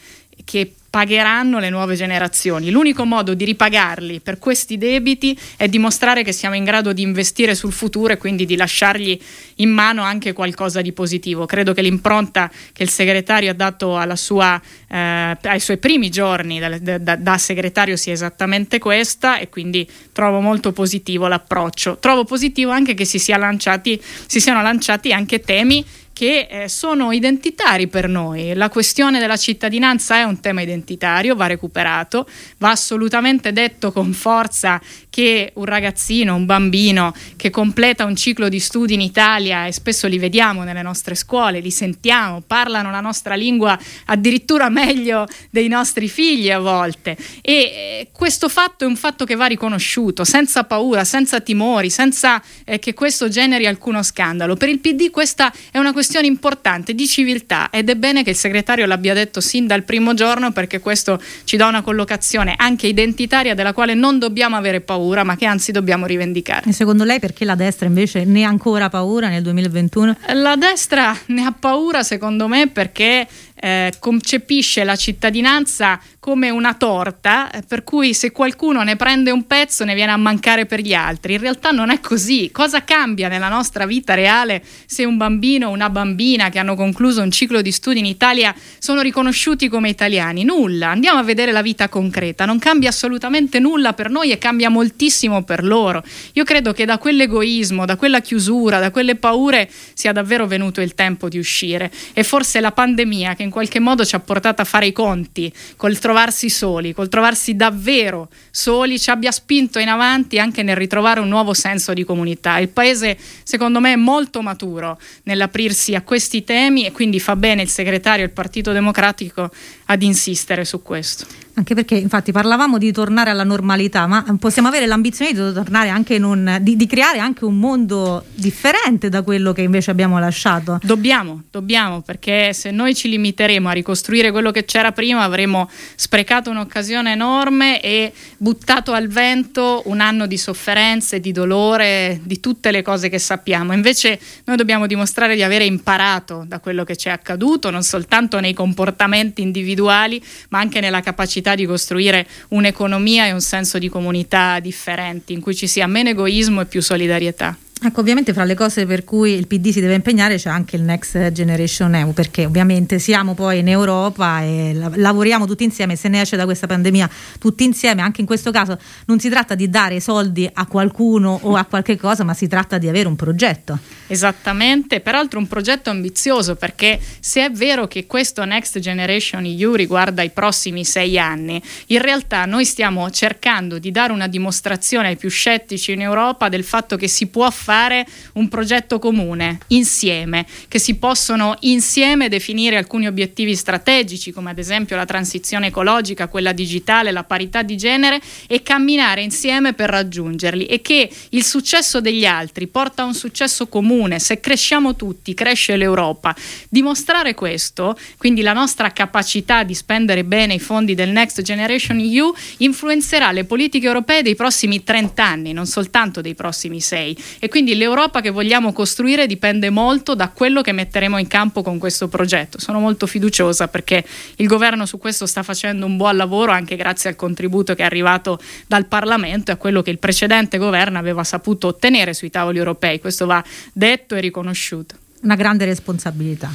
che 0.44 0.72
pagheranno 0.90 1.58
le 1.58 1.70
nuove 1.70 1.94
generazioni. 1.94 2.70
L'unico 2.70 3.04
modo 3.04 3.34
di 3.34 3.44
ripagarli 3.44 4.20
per 4.20 4.38
questi 4.38 4.78
debiti 4.78 5.38
è 5.56 5.68
dimostrare 5.68 6.22
che 6.22 6.32
siamo 6.32 6.54
in 6.54 6.64
grado 6.64 6.92
di 6.92 7.02
investire 7.02 7.54
sul 7.54 7.72
futuro 7.72 8.12
e 8.12 8.16
quindi 8.16 8.46
di 8.46 8.56
lasciargli 8.56 9.18
in 9.56 9.70
mano 9.70 10.02
anche 10.02 10.32
qualcosa 10.32 10.80
di 10.80 10.92
positivo. 10.92 11.46
Credo 11.46 11.74
che 11.74 11.82
l'impronta 11.82 12.50
che 12.72 12.82
il 12.82 12.90
segretario 12.90 13.50
ha 13.50 13.54
dato 13.54 14.00
sua, 14.14 14.60
eh, 14.88 15.36
ai 15.40 15.60
suoi 15.60 15.76
primi 15.76 16.08
giorni 16.10 16.58
da, 16.58 16.98
da, 16.98 17.16
da, 17.16 17.38
segretario 17.38 17.96
sia 17.96 18.12
esattamente 18.12 18.78
questa 18.78 19.38
e 19.38 19.48
quindi 19.48 19.88
trovo 20.12 20.40
molto 20.40 20.72
positivo 20.72 21.28
l'approccio. 21.28 21.98
Trovo 21.98 22.24
positivo 22.24 22.70
anche 22.70 22.94
che 22.94 23.04
si, 23.04 23.18
sia 23.18 23.36
lanciati, 23.36 24.00
si 24.26 24.40
siano 24.40 24.62
lanciati 24.62 25.12
anche 25.12 25.40
temi 25.40 25.84
che 26.18 26.48
eh, 26.50 26.68
sono 26.68 27.12
identitari 27.12 27.86
per 27.86 28.08
noi. 28.08 28.52
La 28.54 28.70
questione 28.70 29.20
della 29.20 29.36
cittadinanza 29.36 30.16
è 30.16 30.24
un 30.24 30.40
tema 30.40 30.62
identitario, 30.62 31.36
va 31.36 31.46
recuperato, 31.46 32.26
va 32.56 32.70
assolutamente 32.70 33.52
detto 33.52 33.92
con 33.92 34.12
forza 34.12 34.82
che 35.08 35.52
un 35.54 35.64
ragazzino, 35.64 36.34
un 36.34 36.44
bambino 36.44 37.14
che 37.36 37.50
completa 37.50 38.04
un 38.04 38.16
ciclo 38.16 38.48
di 38.48 38.58
studi 38.58 38.94
in 38.94 39.00
Italia 39.00 39.66
e 39.66 39.72
spesso 39.72 40.08
li 40.08 40.18
vediamo 40.18 40.64
nelle 40.64 40.82
nostre 40.82 41.14
scuole, 41.14 41.60
li 41.60 41.70
sentiamo, 41.70 42.42
parlano 42.44 42.90
la 42.90 43.00
nostra 43.00 43.36
lingua 43.36 43.78
addirittura 44.06 44.68
meglio 44.70 45.24
dei 45.50 45.68
nostri 45.68 46.08
figli 46.08 46.50
a 46.50 46.58
volte 46.58 47.16
e 47.42 47.52
eh, 47.52 48.08
questo 48.10 48.48
fatto 48.48 48.82
è 48.82 48.88
un 48.88 48.96
fatto 48.96 49.24
che 49.24 49.36
va 49.36 49.46
riconosciuto 49.46 50.24
senza 50.24 50.64
paura, 50.64 51.04
senza 51.04 51.40
timori, 51.40 51.90
senza 51.90 52.42
eh, 52.64 52.80
che 52.80 52.92
questo 52.92 53.28
generi 53.28 53.66
alcuno 53.66 54.02
scandalo. 54.02 54.56
Per 54.56 54.68
il 54.68 54.80
PD 54.80 55.10
questa 55.10 55.52
è 55.70 55.78
una 55.78 55.92
questione 55.92 56.06
questione 56.08 56.26
importante 56.26 56.94
di 56.94 57.06
civiltà 57.06 57.68
ed 57.68 57.90
è 57.90 57.94
bene 57.94 58.24
che 58.24 58.30
il 58.30 58.36
segretario 58.36 58.86
l'abbia 58.86 59.12
detto 59.12 59.42
sin 59.42 59.66
dal 59.66 59.82
primo 59.82 60.14
giorno 60.14 60.52
perché 60.52 60.80
questo 60.80 61.20
ci 61.44 61.58
dà 61.58 61.66
una 61.66 61.82
collocazione 61.82 62.54
anche 62.56 62.86
identitaria 62.86 63.54
della 63.54 63.74
quale 63.74 63.92
non 63.92 64.18
dobbiamo 64.18 64.56
avere 64.56 64.80
paura 64.80 65.22
ma 65.22 65.36
che 65.36 65.44
anzi 65.44 65.70
dobbiamo 65.70 66.06
rivendicare. 66.06 66.70
E 66.70 66.72
secondo 66.72 67.04
lei 67.04 67.20
perché 67.20 67.44
la 67.44 67.56
destra 67.56 67.86
invece 67.86 68.24
ne 68.24 68.44
ha 68.44 68.48
ancora 68.48 68.88
paura 68.88 69.28
nel 69.28 69.42
2021? 69.42 70.16
La 70.32 70.56
destra 70.56 71.14
ne 71.26 71.44
ha 71.44 71.52
paura 71.52 72.02
secondo 72.02 72.48
me 72.48 72.68
perché 72.68 73.26
eh, 73.60 73.92
concepisce 73.98 74.84
la 74.84 74.96
cittadinanza 74.96 76.00
come 76.28 76.50
una 76.50 76.74
torta, 76.74 77.50
eh, 77.50 77.62
per 77.66 77.84
cui 77.84 78.12
se 78.12 78.32
qualcuno 78.32 78.82
ne 78.82 78.96
prende 78.96 79.30
un 79.30 79.46
pezzo 79.46 79.84
ne 79.84 79.94
viene 79.94 80.12
a 80.12 80.16
mancare 80.16 80.66
per 80.66 80.80
gli 80.80 80.92
altri. 80.92 81.34
In 81.34 81.40
realtà 81.40 81.70
non 81.70 81.90
è 81.90 82.00
così. 82.00 82.50
Cosa 82.52 82.84
cambia 82.84 83.28
nella 83.28 83.48
nostra 83.48 83.86
vita 83.86 84.14
reale 84.14 84.62
se 84.86 85.04
un 85.04 85.16
bambino 85.16 85.68
o 85.68 85.72
una 85.72 85.88
bambina 85.90 86.50
che 86.50 86.58
hanno 86.58 86.74
concluso 86.74 87.22
un 87.22 87.30
ciclo 87.30 87.62
di 87.62 87.72
studi 87.72 88.00
in 88.00 88.04
Italia 88.04 88.54
sono 88.78 89.00
riconosciuti 89.00 89.68
come 89.68 89.88
italiani? 89.88 90.44
Nulla. 90.44 90.90
Andiamo 90.90 91.18
a 91.18 91.22
vedere 91.22 91.50
la 91.52 91.62
vita 91.62 91.88
concreta. 91.88 92.44
Non 92.44 92.58
cambia 92.58 92.90
assolutamente 92.90 93.58
nulla 93.58 93.92
per 93.94 94.10
noi 94.10 94.30
e 94.30 94.38
cambia 94.38 94.68
moltissimo 94.68 95.42
per 95.44 95.64
loro. 95.64 96.04
Io 96.34 96.44
credo 96.44 96.72
che 96.72 96.84
da 96.84 96.98
quell'egoismo, 96.98 97.86
da 97.86 97.96
quella 97.96 98.20
chiusura, 98.20 98.78
da 98.78 98.90
quelle 98.90 99.16
paure 99.16 99.70
sia 99.94 100.12
davvero 100.12 100.46
venuto 100.46 100.80
il 100.80 100.94
tempo 100.94 101.28
di 101.28 101.38
uscire. 101.38 101.90
E 102.12 102.22
forse 102.22 102.60
la 102.60 102.72
pandemia 102.72 103.34
che 103.34 103.44
in 103.44 103.47
qualche 103.50 103.80
modo 103.80 104.04
ci 104.04 104.14
ha 104.14 104.20
portato 104.20 104.62
a 104.62 104.64
fare 104.64 104.86
i 104.86 104.92
conti 104.92 105.52
col 105.76 105.98
trovarsi 105.98 106.50
soli, 106.50 106.92
col 106.92 107.08
trovarsi 107.08 107.54
davvero 107.54 108.28
soli, 108.50 108.98
ci 108.98 109.10
abbia 109.10 109.30
spinto 109.30 109.78
in 109.78 109.88
avanti 109.88 110.38
anche 110.38 110.62
nel 110.62 110.76
ritrovare 110.76 111.20
un 111.20 111.28
nuovo 111.28 111.54
senso 111.54 111.92
di 111.92 112.04
comunità. 112.04 112.58
Il 112.58 112.68
paese, 112.68 113.16
secondo 113.42 113.80
me, 113.80 113.92
è 113.92 113.96
molto 113.96 114.42
maturo 114.42 114.98
nell'aprirsi 115.24 115.94
a 115.94 116.02
questi 116.02 116.44
temi 116.44 116.84
e 116.84 116.92
quindi 116.92 117.20
fa 117.20 117.36
bene 117.36 117.62
il 117.62 117.68
segretario 117.68 118.24
del 118.24 118.34
Partito 118.34 118.72
Democratico 118.72 119.50
ad 119.86 120.02
insistere 120.02 120.64
su 120.64 120.82
questo. 120.82 121.26
Anche 121.58 121.74
perché 121.74 121.96
infatti 121.96 122.30
parlavamo 122.30 122.78
di 122.78 122.92
tornare 122.92 123.30
alla 123.30 123.42
normalità, 123.42 124.06
ma 124.06 124.24
possiamo 124.38 124.68
avere 124.68 124.86
l'ambizione 124.86 125.32
di 125.32 125.38
tornare 125.38 125.88
anche 125.88 126.14
in 126.14 126.22
un, 126.22 126.58
di, 126.60 126.76
di, 126.76 126.86
creare 126.86 127.18
anche 127.18 127.44
un 127.44 127.58
mondo 127.58 128.24
differente 128.32 129.08
da 129.08 129.22
quello 129.22 129.52
che 129.52 129.62
invece 129.62 129.90
abbiamo 129.90 130.20
lasciato. 130.20 130.78
Dobbiamo, 130.84 131.42
dobbiamo, 131.50 132.00
perché 132.00 132.52
se 132.52 132.70
noi 132.70 132.94
ci 132.94 133.08
limiteremo 133.08 133.68
a 133.68 133.72
ricostruire 133.72 134.30
quello 134.30 134.52
che 134.52 134.66
c'era 134.66 134.92
prima 134.92 135.24
avremo 135.24 135.68
sprecato 135.96 136.48
un'occasione 136.50 137.10
enorme 137.10 137.80
e 137.80 138.12
buttato 138.36 138.92
al 138.92 139.08
vento 139.08 139.82
un 139.86 139.98
anno 139.98 140.28
di 140.28 140.38
sofferenze, 140.38 141.18
di 141.18 141.32
dolore, 141.32 142.20
di 142.22 142.38
tutte 142.38 142.70
le 142.70 142.82
cose 142.82 143.08
che 143.08 143.18
sappiamo. 143.18 143.72
Invece 143.72 144.20
noi 144.44 144.56
dobbiamo 144.56 144.86
dimostrare 144.86 145.34
di 145.34 145.42
avere 145.42 145.64
imparato 145.64 146.44
da 146.46 146.60
quello 146.60 146.84
che 146.84 146.94
ci 146.94 147.08
è 147.08 147.10
accaduto, 147.10 147.70
non 147.70 147.82
soltanto 147.82 148.38
nei 148.38 148.54
comportamenti 148.54 149.42
individuali, 149.42 150.22
ma 150.50 150.60
anche 150.60 150.78
nella 150.78 151.00
capacità 151.00 151.46
capacità 151.48 151.54
di 151.54 151.66
costruire 151.66 152.26
un'economia 152.48 153.26
e 153.26 153.32
un 153.32 153.40
senso 153.40 153.78
di 153.78 153.88
comunità 153.88 154.60
differenti, 154.60 155.32
in 155.32 155.40
cui 155.40 155.54
ci 155.54 155.66
sia 155.66 155.86
meno 155.86 156.10
egoismo 156.10 156.60
e 156.60 156.66
più 156.66 156.82
solidarietà. 156.82 157.56
Ecco, 157.80 158.00
ovviamente 158.00 158.32
fra 158.32 158.42
le 158.42 158.56
cose 158.56 158.86
per 158.86 159.04
cui 159.04 159.34
il 159.34 159.46
PD 159.46 159.70
si 159.70 159.80
deve 159.80 159.94
impegnare 159.94 160.34
c'è 160.34 160.50
anche 160.50 160.74
il 160.74 160.82
Next 160.82 161.30
Generation 161.30 161.94
EU, 161.94 162.12
perché 162.12 162.44
ovviamente 162.44 162.98
siamo 162.98 163.34
poi 163.34 163.60
in 163.60 163.68
Europa 163.68 164.42
e 164.42 164.72
lavoriamo 164.74 165.46
tutti 165.46 165.62
insieme, 165.62 165.94
se 165.94 166.08
ne 166.08 166.22
esce 166.22 166.34
da 166.34 166.44
questa 166.44 166.66
pandemia 166.66 167.08
tutti 167.38 167.62
insieme, 167.62 168.02
anche 168.02 168.20
in 168.20 168.26
questo 168.26 168.50
caso 168.50 168.76
non 169.06 169.20
si 169.20 169.28
tratta 169.28 169.54
di 169.54 169.70
dare 169.70 170.00
soldi 170.00 170.50
a 170.52 170.66
qualcuno 170.66 171.38
o 171.40 171.54
a 171.54 171.66
qualche 171.66 171.96
cosa, 171.96 172.24
ma 172.24 172.34
si 172.34 172.48
tratta 172.48 172.78
di 172.78 172.88
avere 172.88 173.06
un 173.06 173.14
progetto. 173.14 173.78
Esattamente, 174.08 174.98
peraltro 174.98 175.38
un 175.38 175.46
progetto 175.46 175.88
ambizioso, 175.88 176.56
perché 176.56 176.98
se 177.20 177.44
è 177.44 177.50
vero 177.52 177.86
che 177.86 178.06
questo 178.06 178.44
Next 178.44 178.80
Generation 178.80 179.44
EU 179.44 179.74
riguarda 179.74 180.22
i 180.22 180.30
prossimi 180.30 180.84
sei 180.84 181.16
anni, 181.16 181.62
in 181.86 182.02
realtà 182.02 182.44
noi 182.44 182.64
stiamo 182.64 183.08
cercando 183.10 183.78
di 183.78 183.92
dare 183.92 184.12
una 184.12 184.26
dimostrazione 184.26 185.08
ai 185.08 185.16
più 185.16 185.30
scettici 185.30 185.92
in 185.92 186.00
Europa 186.00 186.48
del 186.48 186.64
fatto 186.64 186.96
che 186.96 187.06
si 187.06 187.28
può 187.28 187.48
fare 187.50 187.66
fare 187.68 188.06
un 188.32 188.48
progetto 188.48 188.98
comune, 188.98 189.58
insieme, 189.68 190.46
che 190.68 190.78
si 190.78 190.94
possono 190.94 191.54
insieme 191.60 192.30
definire 192.30 192.78
alcuni 192.78 193.06
obiettivi 193.06 193.54
strategici, 193.54 194.32
come 194.32 194.48
ad 194.48 194.58
esempio 194.58 194.96
la 194.96 195.04
transizione 195.04 195.66
ecologica, 195.66 196.28
quella 196.28 196.52
digitale, 196.52 197.12
la 197.12 197.24
parità 197.24 197.60
di 197.60 197.76
genere, 197.76 198.22
e 198.46 198.62
camminare 198.62 199.20
insieme 199.20 199.74
per 199.74 199.90
raggiungerli 199.90 200.64
e 200.64 200.80
che 200.80 201.10
il 201.30 201.44
successo 201.44 202.00
degli 202.00 202.24
altri 202.24 202.68
porta 202.68 203.02
a 203.02 203.04
un 203.04 203.12
successo 203.12 203.66
comune, 203.66 204.18
se 204.18 204.40
cresciamo 204.40 204.96
tutti, 204.96 205.34
cresce 205.34 205.76
l'Europa. 205.76 206.34
Dimostrare 206.70 207.34
questo, 207.34 207.98
quindi 208.16 208.40
la 208.40 208.54
nostra 208.54 208.92
capacità 208.92 209.62
di 209.62 209.74
spendere 209.74 210.24
bene 210.24 210.54
i 210.54 210.58
fondi 210.58 210.94
del 210.94 211.10
Next 211.10 211.42
Generation 211.42 211.98
EU, 211.98 212.32
influenzerà 212.58 213.30
le 213.30 213.44
politiche 213.44 213.86
europee 213.86 214.22
dei 214.22 214.36
prossimi 214.36 214.82
30 214.82 215.22
anni, 215.22 215.52
non 215.52 215.66
soltanto 215.66 216.22
dei 216.22 216.34
prossimi 216.34 216.80
6. 216.80 217.16
E 217.40 217.48
quindi 217.48 217.56
l'Europa 217.66 218.20
che 218.20 218.30
vogliamo 218.30 218.72
costruire 218.72 219.26
dipende 219.26 219.70
molto 219.70 220.14
da 220.14 220.28
quello 220.28 220.60
che 220.60 220.72
metteremo 220.72 221.18
in 221.18 221.26
campo 221.26 221.62
con 221.62 221.78
questo 221.78 222.08
progetto. 222.08 222.58
Sono 222.58 222.80
molto 222.80 223.06
fiduciosa 223.06 223.68
perché 223.68 224.04
il 224.36 224.46
governo 224.46 224.86
su 224.86 224.98
questo 224.98 225.26
sta 225.26 225.42
facendo 225.42 225.86
un 225.86 225.96
buon 225.96 226.16
lavoro 226.16 226.52
anche 226.52 226.76
grazie 226.76 227.10
al 227.10 227.16
contributo 227.16 227.74
che 227.74 227.82
è 227.82 227.84
arrivato 227.84 228.40
dal 228.66 228.86
Parlamento 228.86 229.50
e 229.50 229.54
a 229.54 229.56
quello 229.56 229.82
che 229.82 229.90
il 229.90 229.98
precedente 229.98 230.58
governo 230.58 230.98
aveva 230.98 231.24
saputo 231.24 231.68
ottenere 231.68 232.14
sui 232.14 232.30
tavoli 232.30 232.58
europei. 232.58 233.00
Questo 233.00 233.26
va 233.26 233.42
detto 233.72 234.14
e 234.14 234.20
riconosciuto. 234.20 234.96
Una 235.22 235.34
grande 235.34 235.64
responsabilità. 235.64 236.50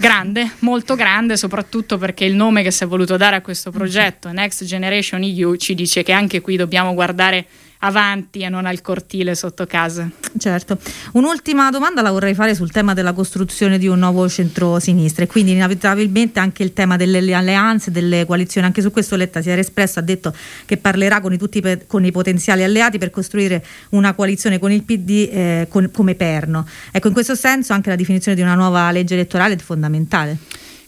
Grande, 0.00 0.52
molto 0.60 0.94
grande, 0.94 1.36
soprattutto 1.36 1.98
perché 1.98 2.24
il 2.24 2.34
nome 2.34 2.62
che 2.62 2.70
si 2.70 2.84
è 2.84 2.86
voluto 2.86 3.16
dare 3.16 3.34
a 3.34 3.40
questo 3.40 3.72
progetto, 3.72 4.30
Next 4.30 4.64
Generation 4.64 5.24
EU, 5.24 5.56
ci 5.56 5.74
dice 5.74 6.04
che 6.04 6.12
anche 6.12 6.40
qui 6.40 6.56
dobbiamo 6.56 6.94
guardare 6.94 7.44
avanti 7.78 8.40
e 8.40 8.48
non 8.48 8.66
al 8.66 8.80
cortile 8.80 9.34
sotto 9.34 9.66
casa. 9.66 10.08
Certo. 10.36 10.78
Un'ultima 11.12 11.70
domanda 11.70 12.02
la 12.02 12.10
vorrei 12.10 12.34
fare 12.34 12.54
sul 12.54 12.70
tema 12.70 12.94
della 12.94 13.12
costruzione 13.12 13.78
di 13.78 13.86
un 13.86 13.98
nuovo 13.98 14.28
centro-sinistra 14.28 15.24
e 15.24 15.26
quindi 15.26 15.52
inevitabilmente 15.52 16.40
anche 16.40 16.62
il 16.62 16.72
tema 16.72 16.96
delle 16.96 17.34
alleanze, 17.34 17.90
delle 17.90 18.24
coalizioni. 18.26 18.66
Anche 18.66 18.82
su 18.82 18.90
questo 18.90 19.16
Letta 19.16 19.40
si 19.42 19.50
era 19.50 19.60
espresso, 19.60 19.98
ha 19.98 20.02
detto 20.02 20.34
che 20.64 20.76
parlerà 20.76 21.20
con 21.20 21.32
i, 21.32 21.38
tutti, 21.38 21.62
con 21.86 22.04
i 22.04 22.12
potenziali 22.12 22.62
alleati 22.62 22.98
per 22.98 23.10
costruire 23.10 23.64
una 23.90 24.14
coalizione 24.14 24.58
con 24.58 24.72
il 24.72 24.82
PD 24.82 25.28
eh, 25.30 25.66
con, 25.68 25.90
come 25.92 26.14
perno. 26.14 26.66
Ecco, 26.90 27.08
in 27.08 27.12
questo 27.12 27.34
senso 27.34 27.72
anche 27.72 27.90
la 27.90 27.96
definizione 27.96 28.36
di 28.36 28.42
una 28.42 28.54
nuova 28.54 28.90
legge 28.90 29.14
elettorale 29.14 29.54
è 29.54 29.58
fondamentale. 29.58 30.36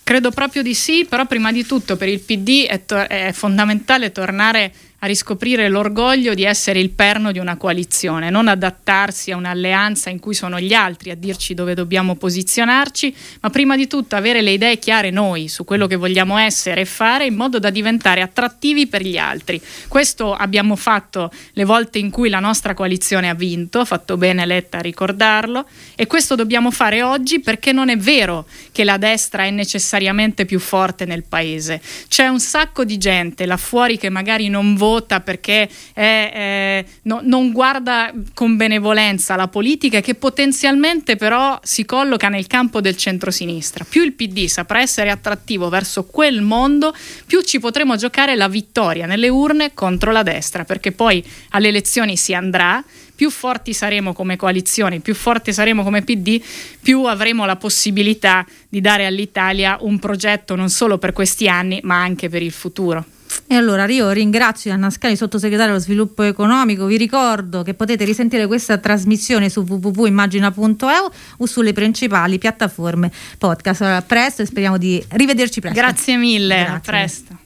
Credo 0.02 0.30
proprio 0.32 0.62
di 0.62 0.74
sì, 0.74 1.06
però 1.08 1.24
prima 1.24 1.52
di 1.52 1.64
tutto 1.64 1.96
per 1.96 2.08
il 2.08 2.18
PD 2.18 2.66
è, 2.66 2.84
to- 2.84 3.06
è 3.06 3.30
fondamentale 3.32 4.10
tornare 4.10 4.64
a 4.64 4.70
riscoprire 5.06 5.68
l'orgoglio 5.70 6.34
di 6.34 6.44
essere 6.44 6.78
il 6.78 6.90
perno 6.90 7.32
di 7.32 7.38
una 7.38 7.56
coalizione, 7.56 8.28
non 8.28 8.48
adattarsi 8.48 9.30
a 9.30 9.36
un'alleanza 9.36 10.10
in 10.10 10.20
cui 10.20 10.34
sono 10.34 10.60
gli 10.60 10.74
altri 10.74 11.10
a 11.10 11.14
dirci 11.14 11.54
dove 11.54 11.74
dobbiamo 11.74 12.16
posizionarci, 12.16 13.14
ma 13.40 13.48
prima 13.48 13.76
di 13.76 13.86
tutto 13.86 14.14
avere 14.16 14.42
le 14.42 14.50
idee 14.50 14.78
chiare 14.78 15.10
noi 15.10 15.48
su 15.48 15.64
quello 15.64 15.86
che 15.86 15.96
vogliamo 15.96 16.36
essere 16.36 16.82
e 16.82 16.84
fare 16.84 17.24
in 17.24 17.34
modo 17.34 17.58
da 17.58 17.70
diventare 17.70 18.20
attrattivi 18.20 18.88
per 18.88 19.02
gli 19.02 19.16
altri. 19.16 19.58
Questo 19.88 20.34
abbiamo 20.34 20.76
fatto 20.76 21.32
le 21.52 21.64
volte 21.64 21.98
in 21.98 22.10
cui 22.10 22.28
la 22.28 22.40
nostra 22.40 22.74
coalizione 22.74 23.30
ha 23.30 23.34
vinto, 23.34 23.86
fatto 23.86 24.18
bene 24.18 24.44
Letta 24.44 24.78
a 24.78 24.82
ricordarlo, 24.82 25.66
e 25.94 26.06
questo 26.06 26.34
dobbiamo 26.34 26.70
fare 26.70 27.02
oggi 27.02 27.40
perché 27.40 27.72
non 27.72 27.88
è 27.88 27.96
vero 27.96 28.46
che 28.70 28.84
la 28.84 28.98
destra 28.98 29.44
è 29.44 29.50
necessariamente 29.50 30.44
più 30.44 30.58
forte 30.58 31.06
nel 31.06 31.24
paese. 31.24 31.80
C'è 32.06 32.28
un 32.28 32.38
sacco 32.38 32.84
di 32.84 32.98
gente 32.98 33.46
là 33.46 33.56
fuori 33.56 33.96
che 33.96 34.10
magari 34.10 34.48
non 34.48 34.74
vota 34.74 34.88
vota 34.90 35.20
perché 35.20 35.68
è, 35.92 36.30
è, 36.32 36.84
no, 37.02 37.20
non 37.22 37.52
guarda 37.52 38.12
con 38.34 38.56
benevolenza 38.56 39.36
la 39.36 39.46
politica 39.46 40.00
che 40.00 40.14
potenzialmente 40.16 41.14
però 41.16 41.58
si 41.62 41.84
colloca 41.84 42.28
nel 42.28 42.46
campo 42.46 42.80
del 42.80 42.96
centrosinistra. 42.96 43.86
Più 43.88 44.02
il 44.02 44.14
PD 44.14 44.46
saprà 44.46 44.80
essere 44.80 45.10
attrattivo 45.10 45.68
verso 45.68 46.04
quel 46.04 46.42
mondo, 46.42 46.94
più 47.26 47.40
ci 47.42 47.60
potremo 47.60 47.94
giocare 47.96 48.34
la 48.34 48.48
vittoria 48.48 49.06
nelle 49.06 49.28
urne 49.28 49.72
contro 49.74 50.10
la 50.10 50.22
destra, 50.22 50.64
perché 50.64 50.90
poi 50.90 51.24
alle 51.50 51.68
elezioni 51.68 52.16
si 52.16 52.34
andrà 52.34 52.82
più 53.14 53.28
forti 53.30 53.74
saremo 53.74 54.14
come 54.14 54.36
coalizione, 54.36 55.00
più 55.00 55.14
forti 55.14 55.52
saremo 55.52 55.82
come 55.82 56.00
PD, 56.00 56.40
più 56.80 57.04
avremo 57.04 57.44
la 57.44 57.56
possibilità 57.56 58.46
di 58.66 58.80
dare 58.80 59.04
all'Italia 59.04 59.76
un 59.80 59.98
progetto 59.98 60.56
non 60.56 60.70
solo 60.70 60.96
per 60.96 61.12
questi 61.12 61.46
anni, 61.46 61.80
ma 61.82 62.00
anche 62.00 62.30
per 62.30 62.40
il 62.40 62.50
futuro. 62.50 63.04
E 63.46 63.54
allora 63.54 63.86
io 63.86 64.10
ringrazio 64.10 64.72
Anna 64.72 64.90
Scali, 64.90 65.16
sottosegretario 65.16 65.72
allo 65.72 65.82
sviluppo 65.82 66.22
economico. 66.22 66.86
Vi 66.86 66.96
ricordo 66.96 67.62
che 67.62 67.74
potete 67.74 68.04
risentire 68.04 68.46
questa 68.46 68.78
trasmissione 68.78 69.48
su 69.48 69.64
www.immagina.eu 69.66 71.10
o 71.38 71.46
sulle 71.46 71.72
principali 71.72 72.38
piattaforme 72.38 73.10
podcast. 73.38 73.82
Allora, 73.82 73.96
a 73.98 74.02
presto 74.02 74.42
e 74.42 74.46
speriamo 74.46 74.78
di 74.78 75.04
rivederci 75.08 75.60
presto. 75.60 75.78
Grazie 75.78 76.16
mille, 76.16 76.56
Grazie. 76.56 76.74
a 76.74 76.80
presto. 76.80 77.38